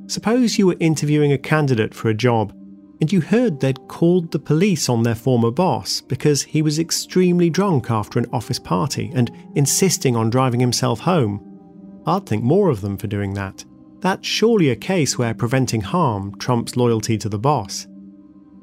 Suppose 0.08 0.58
you 0.58 0.68
were 0.68 0.76
interviewing 0.78 1.32
a 1.32 1.38
candidate 1.38 1.94
for 1.94 2.08
a 2.08 2.14
job 2.14 2.52
and 3.00 3.12
you 3.12 3.20
heard 3.20 3.60
they'd 3.60 3.88
called 3.88 4.30
the 4.30 4.38
police 4.38 4.88
on 4.88 5.02
their 5.02 5.14
former 5.14 5.50
boss 5.50 6.00
because 6.00 6.42
he 6.42 6.62
was 6.62 6.78
extremely 6.78 7.50
drunk 7.50 7.90
after 7.90 8.18
an 8.18 8.26
office 8.32 8.58
party 8.58 9.10
and 9.14 9.30
insisting 9.54 10.16
on 10.16 10.30
driving 10.30 10.60
himself 10.60 11.00
home. 11.00 11.42
I'd 12.06 12.26
think 12.26 12.42
more 12.42 12.70
of 12.70 12.80
them 12.80 12.96
for 12.96 13.06
doing 13.06 13.34
that. 13.34 13.64
That's 14.00 14.26
surely 14.26 14.70
a 14.70 14.76
case 14.76 15.18
where 15.18 15.34
preventing 15.34 15.82
harm 15.82 16.38
trumps 16.38 16.76
loyalty 16.76 17.18
to 17.18 17.28
the 17.28 17.38
boss. 17.38 17.86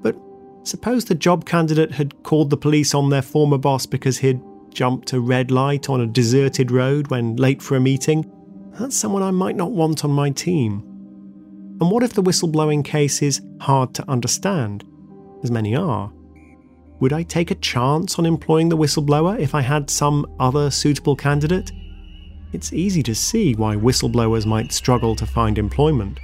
But 0.02 0.16
suppose 0.64 1.06
the 1.06 1.16
job 1.16 1.46
candidate 1.46 1.92
had 1.92 2.24
called 2.24 2.50
the 2.50 2.58
police 2.58 2.96
on 2.96 3.10
their 3.10 3.22
former 3.22 3.58
boss 3.58 3.86
because 3.86 4.18
he'd 4.18 4.42
jumped 4.74 5.14
a 5.14 5.20
red 5.20 5.52
light 5.52 5.90
on 5.90 6.02
a 6.02 6.08
deserted 6.08 6.72
road 6.72 7.08
when 7.08 7.36
late 7.36 7.62
for 7.62 7.76
a 7.76 7.82
meeting. 7.82 8.30
That's 8.80 8.98
someone 8.98 9.22
I 9.22 9.32
might 9.32 9.56
not 9.56 9.72
want 9.72 10.04
on 10.04 10.12
my 10.12 10.32
team. 10.32 10.93
And 11.84 11.92
what 11.92 12.02
if 12.02 12.14
the 12.14 12.24
whistleblowing 12.24 12.86
case 12.86 13.22
is 13.22 13.42
hard 13.60 13.94
to 13.96 14.10
understand, 14.10 14.86
as 15.44 15.52
many 15.52 15.76
are? 15.76 16.14
Would 17.02 17.12
I 17.12 17.24
take 17.24 17.52
a 17.52 17.56
chance 17.56 18.18
on 18.18 18.26
employing 18.26 18.70
the 18.70 18.78
whistleblower 18.78 19.38
if 19.38 19.54
I 19.54 19.60
had 19.60 19.90
some 19.90 20.26
other 20.40 20.72
suitable 20.72 21.18
candidate? 21.18 21.74
It's 22.54 22.72
easy 22.72 23.04
to 23.04 23.14
see 23.14 23.54
why 23.54 23.76
whistleblowers 23.76 24.46
might 24.46 24.72
struggle 24.72 25.14
to 25.18 25.26
find 25.26 25.58
employment. 25.58 26.22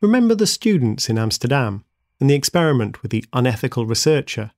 Remember 0.00 0.36
the 0.36 0.46
students 0.46 1.08
in 1.08 1.18
Amsterdam 1.18 1.84
and 2.20 2.30
the 2.30 2.36
experiment 2.36 3.02
with 3.02 3.10
the 3.10 3.24
unethical 3.32 3.86
researcher? 3.86 4.52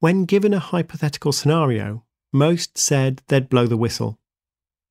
When 0.00 0.24
given 0.24 0.52
a 0.52 0.58
hypothetical 0.58 1.30
scenario, 1.30 2.02
most 2.32 2.76
said 2.76 3.22
they'd 3.28 3.48
blow 3.48 3.68
the 3.68 3.76
whistle 3.76 4.18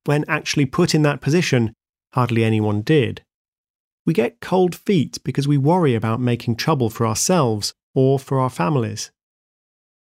when 0.04 0.24
actually 0.28 0.66
put 0.66 0.94
in 0.94 1.02
that 1.02 1.20
position, 1.20 1.74
hardly 2.12 2.44
anyone 2.44 2.82
did. 2.82 3.22
We 4.06 4.14
get 4.14 4.40
cold 4.40 4.74
feet 4.74 5.18
because 5.24 5.46
we 5.46 5.58
worry 5.58 5.94
about 5.94 6.20
making 6.20 6.56
trouble 6.56 6.88
for 6.88 7.06
ourselves 7.06 7.74
or 7.94 8.18
for 8.18 8.40
our 8.40 8.48
families. 8.48 9.10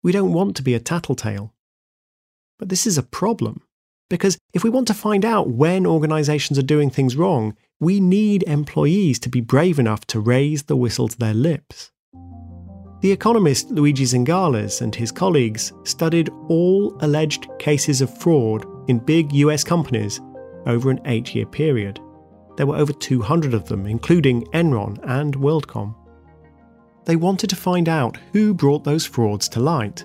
We 0.04 0.12
don't 0.12 0.34
want 0.34 0.56
to 0.58 0.64
be 0.64 0.76
a 0.76 0.80
tattletale. 0.80 1.54
But 2.60 2.70
this 2.70 2.86
is 2.86 2.98
a 2.98 3.04
problem, 3.04 3.64
because 4.10 4.38
if 4.54 4.64
we 4.64 4.70
want 4.70 4.88
to 4.88 4.94
find 4.94 5.26
out 5.26 5.50
when 5.50 5.88
organisations 5.88 6.60
are 6.60 6.64
doing 6.64 6.90
things 6.90 7.16
wrong, 7.16 7.56
we 7.80 8.00
need 8.00 8.44
employees 8.44 9.20
to 9.20 9.30
be 9.30 9.42
brave 9.42 9.80
enough 9.80 10.06
to 10.08 10.20
raise 10.20 10.64
the 10.64 10.78
whistle 10.78 11.08
to 11.08 11.18
their 11.18 11.34
lips. 11.34 11.92
The 13.02 13.12
economist 13.12 13.72
Luigi 13.72 14.06
Zingales 14.06 14.82
and 14.82 14.96
his 14.96 15.12
colleagues 15.12 15.74
studied 15.84 16.30
all 16.48 16.96
alleged 17.02 17.48
cases 17.60 18.02
of 18.02 18.16
fraud 18.18 18.66
in 18.88 19.00
big 19.00 19.32
US 19.34 19.64
companies 19.64 20.22
over 20.66 20.90
an 20.90 21.02
eight 21.06 21.34
year 21.36 21.46
period. 21.46 22.00
There 22.58 22.68
were 22.68 22.78
over 22.78 22.94
200 22.94 23.54
of 23.54 23.66
them, 23.68 23.86
including 23.86 24.46
Enron 24.48 25.00
and 25.04 25.36
WorldCom. 25.36 25.96
They 27.06 27.16
wanted 27.16 27.50
to 27.50 27.56
find 27.56 27.90
out 27.90 28.18
who 28.34 28.54
brought 28.54 28.84
those 28.84 29.06
frauds 29.06 29.48
to 29.50 29.60
light. 29.60 30.04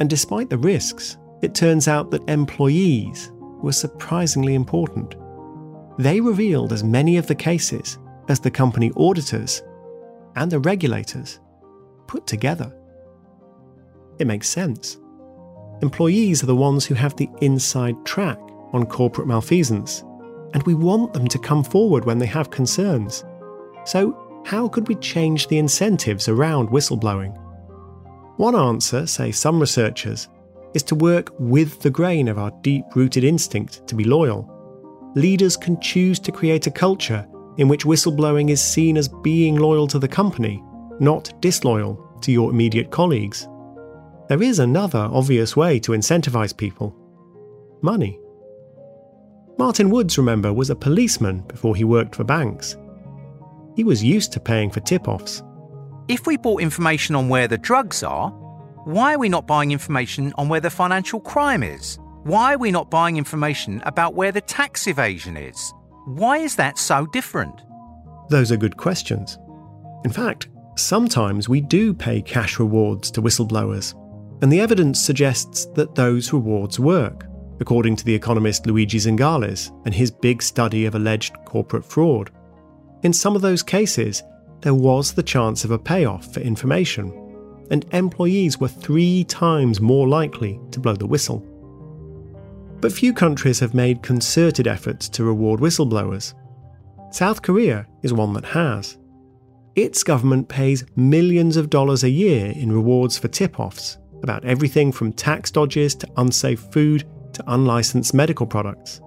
And 0.00 0.08
despite 0.08 0.50
the 0.50 0.58
risks, 0.58 1.16
it 1.42 1.54
turns 1.54 1.86
out 1.86 2.10
that 2.10 2.28
employees 2.28 3.30
were 3.62 3.72
surprisingly 3.72 4.54
important. 4.54 5.14
They 5.98 6.20
revealed 6.20 6.72
as 6.72 6.84
many 6.84 7.16
of 7.16 7.26
the 7.26 7.34
cases 7.34 7.98
as 8.28 8.40
the 8.40 8.50
company 8.50 8.90
auditors 8.96 9.62
and 10.36 10.50
the 10.50 10.60
regulators 10.60 11.40
put 12.06 12.26
together. 12.26 12.74
It 14.18 14.26
makes 14.26 14.48
sense. 14.48 14.98
Employees 15.80 16.42
are 16.42 16.46
the 16.46 16.56
ones 16.56 16.84
who 16.84 16.94
have 16.94 17.14
the 17.16 17.28
inside 17.40 18.04
track 18.04 18.38
on 18.72 18.84
corporate 18.84 19.28
malfeasance, 19.28 20.02
and 20.52 20.62
we 20.64 20.74
want 20.74 21.12
them 21.12 21.28
to 21.28 21.38
come 21.38 21.62
forward 21.62 22.04
when 22.04 22.18
they 22.18 22.26
have 22.26 22.50
concerns. 22.50 23.24
So, 23.84 24.42
how 24.44 24.68
could 24.68 24.88
we 24.88 24.96
change 24.96 25.46
the 25.46 25.58
incentives 25.58 26.28
around 26.28 26.70
whistleblowing? 26.70 27.36
One 28.38 28.56
answer, 28.56 29.06
say 29.06 29.30
some 29.30 29.60
researchers, 29.60 30.28
is 30.74 30.82
to 30.84 30.94
work 30.94 31.32
with 31.38 31.80
the 31.80 31.90
grain 31.90 32.28
of 32.28 32.38
our 32.38 32.50
deep 32.62 32.84
rooted 32.94 33.24
instinct 33.24 33.86
to 33.86 33.94
be 33.94 34.04
loyal. 34.04 34.48
Leaders 35.14 35.56
can 35.56 35.80
choose 35.80 36.18
to 36.20 36.32
create 36.32 36.66
a 36.66 36.72
culture 36.72 37.26
in 37.56 37.68
which 37.68 37.84
whistleblowing 37.84 38.50
is 38.50 38.60
seen 38.60 38.96
as 38.96 39.08
being 39.08 39.56
loyal 39.56 39.86
to 39.88 39.98
the 39.98 40.08
company, 40.08 40.62
not 41.00 41.32
disloyal 41.40 42.18
to 42.22 42.32
your 42.32 42.50
immediate 42.50 42.90
colleagues. 42.90 43.48
There 44.28 44.42
is 44.42 44.58
another 44.58 45.08
obvious 45.10 45.56
way 45.56 45.80
to 45.80 45.92
incentivize 45.92 46.54
people 46.54 46.94
money. 47.80 48.18
Martin 49.56 49.88
Woods, 49.88 50.18
remember, 50.18 50.52
was 50.52 50.68
a 50.68 50.76
policeman 50.76 51.40
before 51.48 51.74
he 51.74 51.84
worked 51.84 52.14
for 52.14 52.24
banks. 52.24 52.76
He 53.74 53.84
was 53.84 54.04
used 54.04 54.32
to 54.32 54.40
paying 54.40 54.70
for 54.70 54.80
tip 54.80 55.08
offs. 55.08 55.42
If 56.08 56.26
we 56.26 56.36
bought 56.36 56.60
information 56.60 57.14
on 57.14 57.28
where 57.28 57.48
the 57.48 57.58
drugs 57.58 58.02
are, 58.02 58.30
why 58.84 59.14
are 59.14 59.18
we 59.18 59.28
not 59.28 59.46
buying 59.46 59.70
information 59.70 60.32
on 60.36 60.48
where 60.48 60.60
the 60.60 60.70
financial 60.70 61.20
crime 61.20 61.62
is? 61.62 61.98
Why 62.24 62.54
are 62.54 62.58
we 62.58 62.70
not 62.70 62.90
buying 62.90 63.16
information 63.16 63.80
about 63.86 64.14
where 64.14 64.32
the 64.32 64.40
tax 64.40 64.86
evasion 64.86 65.36
is? 65.36 65.72
Why 66.06 66.38
is 66.38 66.56
that 66.56 66.78
so 66.78 67.06
different? 67.06 67.62
Those 68.28 68.52
are 68.52 68.56
good 68.56 68.76
questions. 68.76 69.38
In 70.04 70.10
fact, 70.10 70.48
sometimes 70.76 71.48
we 71.48 71.60
do 71.60 71.94
pay 71.94 72.20
cash 72.20 72.58
rewards 72.58 73.10
to 73.12 73.22
whistleblowers, 73.22 73.94
and 74.42 74.52
the 74.52 74.60
evidence 74.60 75.00
suggests 75.00 75.66
that 75.74 75.94
those 75.94 76.32
rewards 76.32 76.78
work, 76.78 77.26
according 77.60 77.96
to 77.96 78.04
the 78.04 78.14
economist 78.14 78.66
Luigi 78.66 78.98
Zingales 78.98 79.70
and 79.84 79.94
his 79.94 80.10
big 80.10 80.42
study 80.42 80.86
of 80.86 80.94
alleged 80.94 81.34
corporate 81.44 81.84
fraud. 81.84 82.30
In 83.02 83.12
some 83.12 83.34
of 83.34 83.42
those 83.42 83.62
cases, 83.62 84.22
there 84.60 84.74
was 84.74 85.12
the 85.12 85.22
chance 85.22 85.64
of 85.64 85.70
a 85.70 85.78
payoff 85.78 86.32
for 86.32 86.40
information, 86.40 87.12
and 87.70 87.84
employees 87.92 88.58
were 88.58 88.68
three 88.68 89.24
times 89.24 89.80
more 89.80 90.08
likely 90.08 90.60
to 90.70 90.80
blow 90.80 90.94
the 90.94 91.06
whistle. 91.06 91.44
But 92.80 92.92
few 92.92 93.12
countries 93.12 93.58
have 93.60 93.74
made 93.74 94.02
concerted 94.02 94.68
efforts 94.68 95.08
to 95.10 95.24
reward 95.24 95.60
whistleblowers. 95.60 96.34
South 97.10 97.42
Korea 97.42 97.86
is 98.02 98.12
one 98.12 98.32
that 98.34 98.44
has. 98.44 98.98
Its 99.74 100.02
government 100.02 100.48
pays 100.48 100.84
millions 100.96 101.56
of 101.56 101.70
dollars 101.70 102.04
a 102.04 102.10
year 102.10 102.52
in 102.52 102.72
rewards 102.72 103.18
for 103.18 103.28
tip 103.28 103.58
offs 103.58 103.98
about 104.22 104.44
everything 104.44 104.92
from 104.92 105.12
tax 105.12 105.50
dodges 105.50 105.94
to 105.96 106.08
unsafe 106.16 106.60
food 106.72 107.04
to 107.32 107.44
unlicensed 107.46 108.14
medical 108.14 108.46
products. 108.46 109.00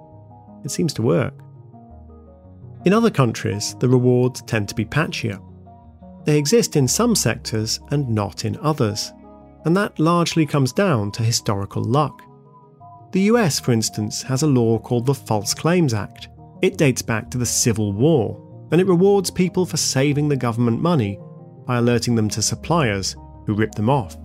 It 0.63 0.71
seems 0.71 0.93
to 0.93 1.01
work. 1.01 1.33
In 2.85 2.93
other 2.93 3.11
countries, 3.11 3.75
the 3.79 3.89
rewards 3.89 4.41
tend 4.43 4.67
to 4.69 4.75
be 4.75 4.85
patchier. 4.85 5.39
They 6.25 6.37
exist 6.37 6.75
in 6.75 6.87
some 6.87 7.15
sectors 7.15 7.79
and 7.91 8.09
not 8.09 8.45
in 8.45 8.57
others, 8.57 9.11
and 9.65 9.75
that 9.77 9.99
largely 9.99 10.45
comes 10.45 10.73
down 10.73 11.11
to 11.13 11.23
historical 11.23 11.83
luck. 11.83 12.21
The 13.11 13.21
US, 13.21 13.59
for 13.59 13.71
instance, 13.71 14.21
has 14.23 14.41
a 14.41 14.47
law 14.47 14.79
called 14.79 15.05
the 15.05 15.13
False 15.13 15.53
Claims 15.53 15.93
Act. 15.93 16.29
It 16.61 16.77
dates 16.77 17.01
back 17.01 17.29
to 17.31 17.37
the 17.37 17.45
Civil 17.45 17.91
War, 17.93 18.67
and 18.71 18.79
it 18.79 18.87
rewards 18.87 19.29
people 19.29 19.65
for 19.65 19.77
saving 19.77 20.29
the 20.29 20.35
government 20.37 20.81
money 20.81 21.19
by 21.65 21.77
alerting 21.77 22.15
them 22.15 22.29
to 22.29 22.41
suppliers 22.41 23.15
who 23.45 23.53
rip 23.53 23.75
them 23.75 23.89
off. 23.89 24.15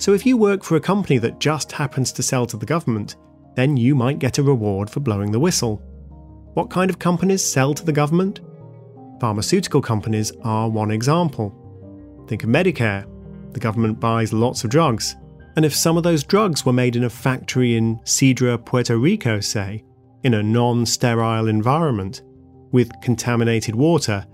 So 0.00 0.14
if 0.14 0.24
you 0.24 0.38
work 0.38 0.64
for 0.64 0.76
a 0.76 0.80
company 0.80 1.18
that 1.18 1.40
just 1.40 1.70
happens 1.70 2.10
to 2.12 2.22
sell 2.22 2.46
to 2.46 2.56
the 2.56 2.64
government, 2.64 3.16
then 3.54 3.76
you 3.76 3.94
might 3.94 4.18
get 4.18 4.38
a 4.38 4.42
reward 4.42 4.88
for 4.88 5.00
blowing 5.00 5.30
the 5.30 5.38
whistle. 5.38 5.76
What 6.54 6.70
kind 6.70 6.88
of 6.88 6.98
companies 6.98 7.44
sell 7.44 7.74
to 7.74 7.84
the 7.84 7.92
government? 7.92 8.40
Pharmaceutical 9.20 9.82
companies 9.82 10.32
are 10.42 10.70
one 10.70 10.90
example. 10.90 11.54
Think 12.26 12.44
of 12.44 12.48
Medicare. 12.48 13.04
The 13.52 13.60
government 13.60 14.00
buys 14.00 14.32
lots 14.32 14.64
of 14.64 14.70
drugs, 14.70 15.16
and 15.56 15.66
if 15.66 15.74
some 15.74 15.98
of 15.98 16.02
those 16.02 16.24
drugs 16.24 16.64
were 16.64 16.72
made 16.72 16.96
in 16.96 17.04
a 17.04 17.10
factory 17.10 17.76
in 17.76 17.98
Cidra, 17.98 18.64
Puerto 18.64 18.96
Rico, 18.96 19.38
say, 19.40 19.84
in 20.22 20.32
a 20.32 20.42
non 20.42 20.86
sterile 20.86 21.46
environment, 21.46 22.22
with 22.72 22.90
contaminated 23.02 23.74
water, 23.74 24.24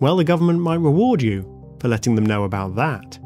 well, 0.00 0.16
the 0.16 0.24
government 0.24 0.58
might 0.58 0.80
reward 0.80 1.22
you 1.22 1.76
for 1.78 1.86
letting 1.86 2.16
them 2.16 2.26
know 2.26 2.42
about 2.42 2.74
that. 2.74 3.20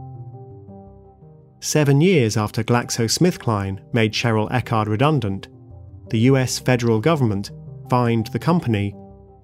Seven 1.62 2.00
years 2.00 2.36
after 2.36 2.64
GlaxoSmithKline 2.64 3.94
made 3.94 4.12
Cheryl 4.12 4.50
Eckard 4.50 4.88
redundant, 4.88 5.46
the 6.10 6.18
US 6.30 6.58
federal 6.58 6.98
government 6.98 7.52
fined 7.88 8.26
the 8.32 8.40
company 8.40 8.92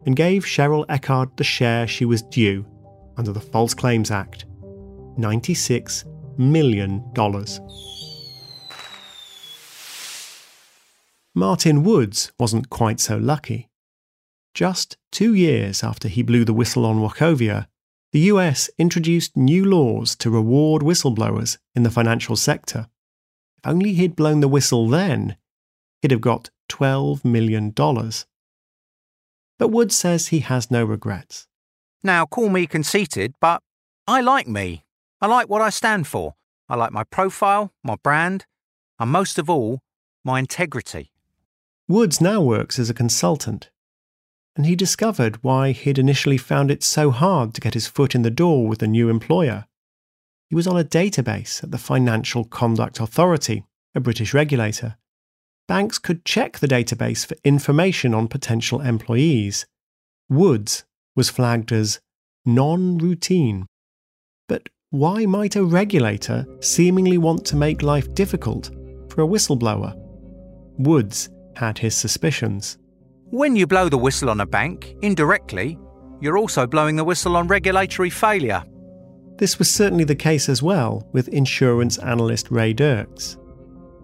and 0.04 0.16
gave 0.16 0.44
Cheryl 0.44 0.84
Eckard 0.88 1.36
the 1.36 1.44
share 1.44 1.86
she 1.86 2.04
was 2.04 2.22
due 2.22 2.66
under 3.16 3.32
the 3.32 3.40
False 3.40 3.72
Claims 3.72 4.10
Act 4.10 4.46
$96 5.16 6.04
million. 6.36 7.04
Martin 11.36 11.84
Woods 11.84 12.32
wasn't 12.36 12.68
quite 12.68 12.98
so 12.98 13.16
lucky. 13.16 13.68
Just 14.54 14.96
two 15.12 15.34
years 15.34 15.84
after 15.84 16.08
he 16.08 16.22
blew 16.24 16.44
the 16.44 16.52
whistle 16.52 16.84
on 16.84 16.96
Wachovia, 16.96 17.68
the 18.12 18.20
US 18.20 18.70
introduced 18.78 19.36
new 19.36 19.64
laws 19.64 20.16
to 20.16 20.30
reward 20.30 20.82
whistleblowers 20.82 21.58
in 21.74 21.82
the 21.82 21.90
financial 21.90 22.36
sector. 22.36 22.88
If 23.58 23.66
only 23.66 23.92
he'd 23.92 24.16
blown 24.16 24.40
the 24.40 24.48
whistle 24.48 24.88
then, 24.88 25.36
he'd 26.00 26.10
have 26.10 26.20
got 26.20 26.50
$12 26.70 27.24
million. 27.24 27.70
But 29.58 29.68
Woods 29.68 29.96
says 29.96 30.28
he 30.28 30.40
has 30.40 30.70
no 30.70 30.84
regrets. 30.84 31.46
Now, 32.02 32.24
call 32.24 32.48
me 32.48 32.66
conceited, 32.66 33.34
but 33.40 33.60
I 34.06 34.20
like 34.20 34.46
me. 34.46 34.84
I 35.20 35.26
like 35.26 35.48
what 35.48 35.60
I 35.60 35.70
stand 35.70 36.06
for. 36.06 36.34
I 36.68 36.76
like 36.76 36.92
my 36.92 37.04
profile, 37.04 37.72
my 37.82 37.96
brand, 37.96 38.46
and 38.98 39.10
most 39.10 39.38
of 39.38 39.50
all, 39.50 39.80
my 40.24 40.38
integrity. 40.38 41.10
Woods 41.88 42.20
now 42.20 42.40
works 42.40 42.78
as 42.78 42.88
a 42.88 42.94
consultant, 42.94 43.70
and 44.58 44.66
he 44.66 44.76
discovered 44.76 45.42
why 45.42 45.72
he'd 45.72 45.98
initially 45.98 46.36
found 46.36 46.70
it 46.70 46.82
so 46.82 47.10
hard 47.10 47.54
to 47.54 47.60
get 47.62 47.72
his 47.72 47.86
foot 47.86 48.14
in 48.14 48.20
the 48.20 48.30
door 48.30 48.68
with 48.68 48.82
a 48.82 48.86
new 48.86 49.08
employer. 49.08 49.64
He 50.50 50.54
was 50.54 50.66
on 50.66 50.78
a 50.78 50.84
database 50.84 51.64
at 51.64 51.70
the 51.70 51.78
Financial 51.78 52.44
Conduct 52.44 53.00
Authority, 53.00 53.64
a 53.94 54.00
British 54.00 54.34
regulator, 54.34 54.98
banks 55.68 55.98
could 55.98 56.24
check 56.24 56.58
the 56.58 56.66
database 56.66 57.24
for 57.24 57.36
information 57.44 58.14
on 58.14 58.26
potential 58.26 58.80
employees. 58.80 59.66
Woods 60.28 60.84
was 61.14 61.30
flagged 61.30 61.70
as 61.70 62.00
non 62.44 62.98
routine. 62.98 63.66
But 64.48 64.68
why 64.90 65.26
might 65.26 65.54
a 65.54 65.64
regulator 65.64 66.46
seemingly 66.60 67.18
want 67.18 67.44
to 67.46 67.56
make 67.56 67.82
life 67.82 68.12
difficult 68.14 68.70
for 69.10 69.22
a 69.22 69.26
whistleblower? 69.26 69.94
Woods 70.78 71.28
had 71.54 71.78
his 71.78 71.94
suspicions. 71.94 72.78
When 73.30 73.56
you 73.56 73.66
blow 73.66 73.90
the 73.90 73.98
whistle 73.98 74.30
on 74.30 74.40
a 74.40 74.46
bank, 74.46 74.96
indirectly, 75.02 75.78
you're 76.18 76.38
also 76.38 76.66
blowing 76.66 76.96
the 76.96 77.04
whistle 77.04 77.36
on 77.36 77.46
regulatory 77.46 78.08
failure. 78.08 78.64
This 79.36 79.58
was 79.58 79.70
certainly 79.70 80.04
the 80.04 80.14
case 80.14 80.48
as 80.48 80.62
well 80.62 81.06
with 81.12 81.28
insurance 81.28 81.98
analyst 81.98 82.50
Ray 82.50 82.72
Dirks. 82.72 83.36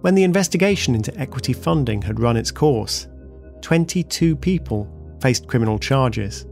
When 0.03 0.14
the 0.14 0.25
investigation 0.25 0.95
into 0.95 1.18
equity 1.18 1.55
funding 1.55 2.03
had 2.03 2.20
run 2.20 2.37
its 2.37 2.51
course, 2.51 3.09
22 3.62 4.37
people 4.37 4.87
faced 5.22 5.49
criminal 5.49 5.79
charges. 5.79 6.45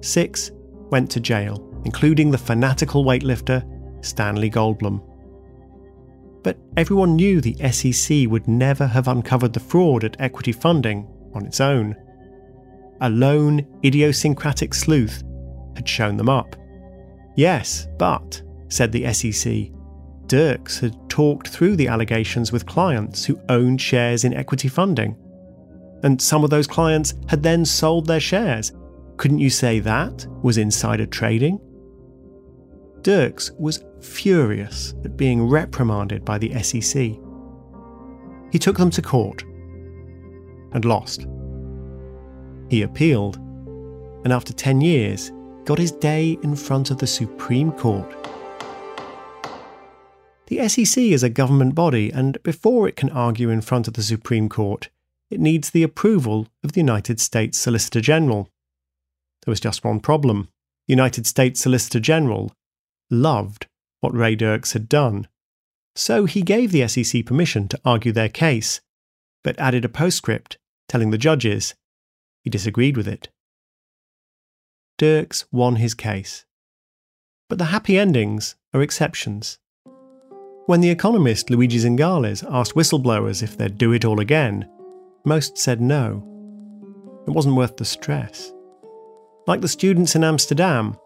Six 0.00 0.50
went 0.90 1.08
to 1.12 1.20
jail, 1.20 1.80
including 1.84 2.32
the 2.32 2.38
fanatical 2.38 3.04
weightlifter 3.04 3.64
Stanley 4.04 4.50
Goldblum. 4.50 5.00
But 6.42 6.58
everyone 6.76 7.14
knew 7.14 7.40
the 7.40 7.54
SEC 7.70 8.28
would 8.28 8.48
never 8.48 8.88
have 8.88 9.06
uncovered 9.06 9.52
the 9.52 9.60
fraud 9.60 10.02
at 10.02 10.20
equity 10.20 10.50
funding 10.50 11.06
on 11.32 11.46
its 11.46 11.60
own. 11.60 11.94
A 13.00 13.10
lone, 13.10 13.66
idiosyncratic 13.84 14.74
sleuth 14.74 15.22
had 15.74 15.88
shown 15.88 16.16
them 16.16 16.28
up. 16.28 16.56
Yes, 17.36 17.86
but, 17.98 18.42
said 18.68 18.92
the 18.92 19.12
SEC, 19.12 19.70
Dirks 20.26 20.80
had 20.80 20.96
talked 21.08 21.48
through 21.48 21.76
the 21.76 21.88
allegations 21.88 22.50
with 22.50 22.66
clients 22.66 23.24
who 23.24 23.40
owned 23.48 23.80
shares 23.80 24.24
in 24.24 24.34
equity 24.34 24.68
funding. 24.68 25.16
And 26.02 26.20
some 26.20 26.42
of 26.42 26.50
those 26.50 26.66
clients 26.66 27.14
had 27.28 27.42
then 27.42 27.64
sold 27.64 28.06
their 28.06 28.20
shares. 28.20 28.72
Couldn't 29.18 29.38
you 29.38 29.50
say 29.50 29.78
that 29.80 30.26
was 30.42 30.58
insider 30.58 31.06
trading? 31.06 31.60
Dirks 33.02 33.52
was 33.58 33.84
furious 34.00 34.94
at 35.04 35.16
being 35.16 35.46
reprimanded 35.46 36.24
by 36.24 36.38
the 36.38 36.60
SEC. 36.62 37.12
He 38.50 38.58
took 38.58 38.76
them 38.78 38.90
to 38.90 39.02
court 39.02 39.44
and 40.72 40.84
lost. 40.84 41.26
He 42.68 42.82
appealed, 42.82 43.36
and 44.24 44.32
after 44.32 44.52
10 44.52 44.80
years, 44.80 45.30
got 45.64 45.78
his 45.78 45.92
day 45.92 46.38
in 46.42 46.56
front 46.56 46.90
of 46.90 46.98
the 46.98 47.06
Supreme 47.06 47.72
Court. 47.72 48.12
The 50.48 50.68
SEC 50.68 51.02
is 51.02 51.22
a 51.22 51.28
government 51.28 51.74
body, 51.74 52.10
and 52.12 52.40
before 52.42 52.88
it 52.88 52.96
can 52.96 53.10
argue 53.10 53.50
in 53.50 53.60
front 53.60 53.88
of 53.88 53.94
the 53.94 54.02
Supreme 54.02 54.48
Court, 54.48 54.88
it 55.28 55.40
needs 55.40 55.70
the 55.70 55.82
approval 55.82 56.46
of 56.62 56.72
the 56.72 56.80
United 56.80 57.20
States 57.20 57.58
Solicitor 57.58 58.00
General. 58.00 58.48
There 59.44 59.52
was 59.52 59.60
just 59.60 59.84
one 59.84 60.00
problem. 60.00 60.48
The 60.86 60.92
United 60.92 61.26
States 61.26 61.60
Solicitor 61.60 61.98
General 61.98 62.52
loved 63.10 63.66
what 64.00 64.14
Ray 64.14 64.36
Dirks 64.36 64.72
had 64.72 64.88
done. 64.88 65.26
So 65.96 66.26
he 66.26 66.42
gave 66.42 66.70
the 66.70 66.86
SEC 66.86 67.26
permission 67.26 67.66
to 67.68 67.80
argue 67.84 68.12
their 68.12 68.28
case, 68.28 68.80
but 69.42 69.58
added 69.58 69.84
a 69.84 69.88
postscript 69.88 70.58
telling 70.88 71.10
the 71.10 71.18
judges 71.18 71.74
he 72.46 72.50
disagreed 72.50 72.96
with 72.96 73.08
it. 73.08 73.28
Dirks 74.98 75.46
won 75.50 75.76
his 75.76 75.94
case. 75.94 76.44
But 77.48 77.58
the 77.58 77.72
happy 77.74 77.98
endings 77.98 78.54
are 78.72 78.82
exceptions. 78.82 79.58
When 80.66 80.80
the 80.80 80.90
economist 80.90 81.50
Luigi 81.50 81.80
Zingales 81.80 82.46
asked 82.48 82.76
whistleblowers 82.76 83.42
if 83.42 83.56
they'd 83.56 83.76
do 83.76 83.92
it 83.92 84.04
all 84.04 84.20
again, 84.20 84.68
most 85.24 85.58
said 85.58 85.80
no. 85.80 86.22
It 87.26 87.32
wasn't 87.32 87.56
worth 87.56 87.78
the 87.78 87.84
stress. 87.84 88.52
Like 89.48 89.60
the 89.60 89.66
students 89.66 90.14
in 90.14 90.22
Amsterdam, 90.22 90.96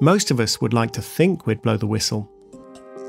most 0.00 0.30
of 0.30 0.38
us 0.38 0.60
would 0.60 0.72
like 0.72 0.92
to 0.92 1.02
think 1.02 1.44
we'd 1.44 1.62
blow 1.62 1.76
the 1.76 1.88
whistle. 1.88 2.30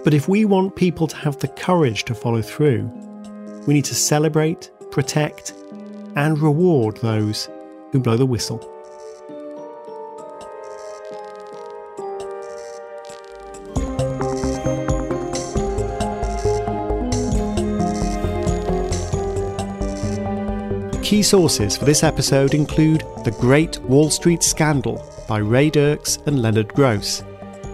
But 0.04 0.16
if 0.16 0.28
we 0.28 0.44
want 0.44 0.76
people 0.76 1.06
to 1.06 1.18
have 1.18 1.38
the 1.38 1.50
courage 1.50 2.04
to 2.06 2.16
follow 2.16 2.42
through, 2.42 2.92
we 3.68 3.76
need 3.76 3.86
to 3.86 3.94
celebrate, 3.94 4.72
protect, 4.90 5.54
and 6.16 6.40
reward 6.40 6.98
those 6.98 7.48
who 7.92 8.00
blow 8.00 8.18
the 8.18 8.26
whistle. 8.26 8.60
Key 21.10 21.24
sources 21.24 21.76
for 21.76 21.86
this 21.86 22.04
episode 22.04 22.54
include 22.54 23.02
The 23.24 23.36
Great 23.40 23.80
Wall 23.80 24.12
Street 24.12 24.44
Scandal 24.44 25.04
by 25.28 25.40
Ray 25.40 25.72
Dirks 25.72 26.18
and 26.28 26.40
Leonard 26.40 26.72
Gross, 26.76 27.24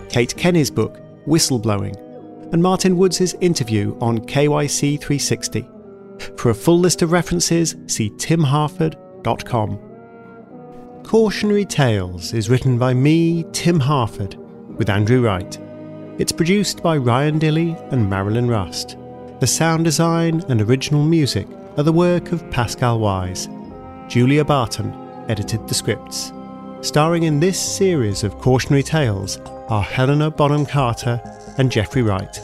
Kate 0.07 0.33
Kenny's 0.37 0.71
book 0.71 1.01
Whistleblowing, 1.27 2.53
and 2.53 2.63
Martin 2.63 2.95
Woods' 2.95 3.33
interview 3.41 3.97
on 3.99 4.19
KYC 4.19 5.01
360. 5.01 5.67
For 6.37 6.51
a 6.51 6.55
full 6.55 6.79
list 6.79 7.01
of 7.01 7.11
references, 7.11 7.75
see 7.87 8.09
timharford.com. 8.11 9.84
Cautionary 11.15 11.63
Tales 11.63 12.33
is 12.33 12.49
written 12.49 12.77
by 12.77 12.93
me, 12.93 13.45
Tim 13.53 13.79
Harford, 13.79 14.35
with 14.77 14.89
Andrew 14.89 15.21
Wright. 15.21 15.57
It's 16.19 16.33
produced 16.33 16.83
by 16.83 16.97
Ryan 16.97 17.39
Dilley 17.39 17.73
and 17.93 18.09
Marilyn 18.09 18.49
Rust. 18.49 18.97
The 19.39 19.47
sound 19.47 19.85
design 19.85 20.43
and 20.49 20.61
original 20.61 21.05
music 21.05 21.47
are 21.77 21.83
the 21.83 21.93
work 21.93 22.33
of 22.33 22.51
Pascal 22.51 22.99
Wyse. 22.99 23.47
Julia 24.09 24.43
Barton 24.43 24.93
edited 25.29 25.65
the 25.69 25.73
scripts. 25.73 26.33
Starring 26.81 27.23
in 27.23 27.39
this 27.39 27.57
series 27.57 28.25
of 28.25 28.37
cautionary 28.39 28.83
tales 28.83 29.37
are 29.69 29.83
Helena 29.83 30.29
Bonham 30.29 30.65
Carter 30.65 31.21
and 31.57 31.71
Jeffrey 31.71 32.01
Wright, 32.01 32.41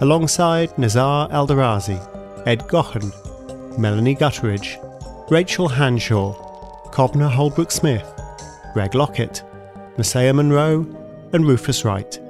alongside 0.00 0.78
Nazar 0.78 1.28
Aldarazi, 1.28 2.00
Ed 2.46 2.60
Gaughan, 2.68 3.12
Melanie 3.78 4.16
Gutteridge, 4.16 4.80
Rachel 5.30 5.68
Hanshaw, 5.68 6.34
Cobna 6.90 7.30
Holdbrook 7.30 7.70
Smith, 7.70 8.13
Greg 8.74 8.96
Lockett, 8.96 9.44
Messiah 9.96 10.34
Monroe, 10.34 10.80
and 11.32 11.46
Rufus 11.46 11.84
Wright. 11.84 12.20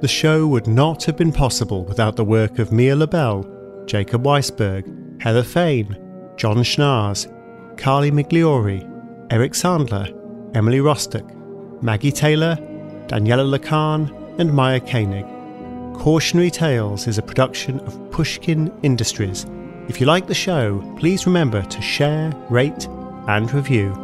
The 0.00 0.08
show 0.08 0.44
would 0.48 0.66
not 0.66 1.04
have 1.04 1.16
been 1.16 1.32
possible 1.32 1.84
without 1.84 2.16
the 2.16 2.24
work 2.24 2.58
of 2.58 2.72
Mia 2.72 2.96
LaBelle, 2.96 3.46
Jacob 3.86 4.24
Weisberg, 4.24 5.22
Heather 5.22 5.44
Fain, 5.44 5.96
John 6.36 6.58
Schnaars, 6.58 7.28
Carly 7.78 8.10
Migliori, 8.10 8.82
Eric 9.30 9.52
Sandler, 9.52 10.10
Emily 10.56 10.78
Rostek, 10.78 11.80
Maggie 11.80 12.12
Taylor, 12.12 12.56
Daniella 13.06 13.58
Lakhan, 13.58 14.40
and 14.40 14.52
Maya 14.52 14.80
Koenig. 14.80 15.24
Cautionary 15.96 16.50
Tales 16.50 17.06
is 17.06 17.18
a 17.18 17.22
production 17.22 17.78
of 17.80 18.10
Pushkin 18.10 18.72
Industries. 18.82 19.46
If 19.88 20.00
you 20.00 20.06
like 20.06 20.26
the 20.26 20.34
show, 20.34 20.80
please 20.98 21.24
remember 21.24 21.62
to 21.62 21.80
share, 21.80 22.32
rate, 22.50 22.88
and 23.28 23.52
review. 23.54 24.03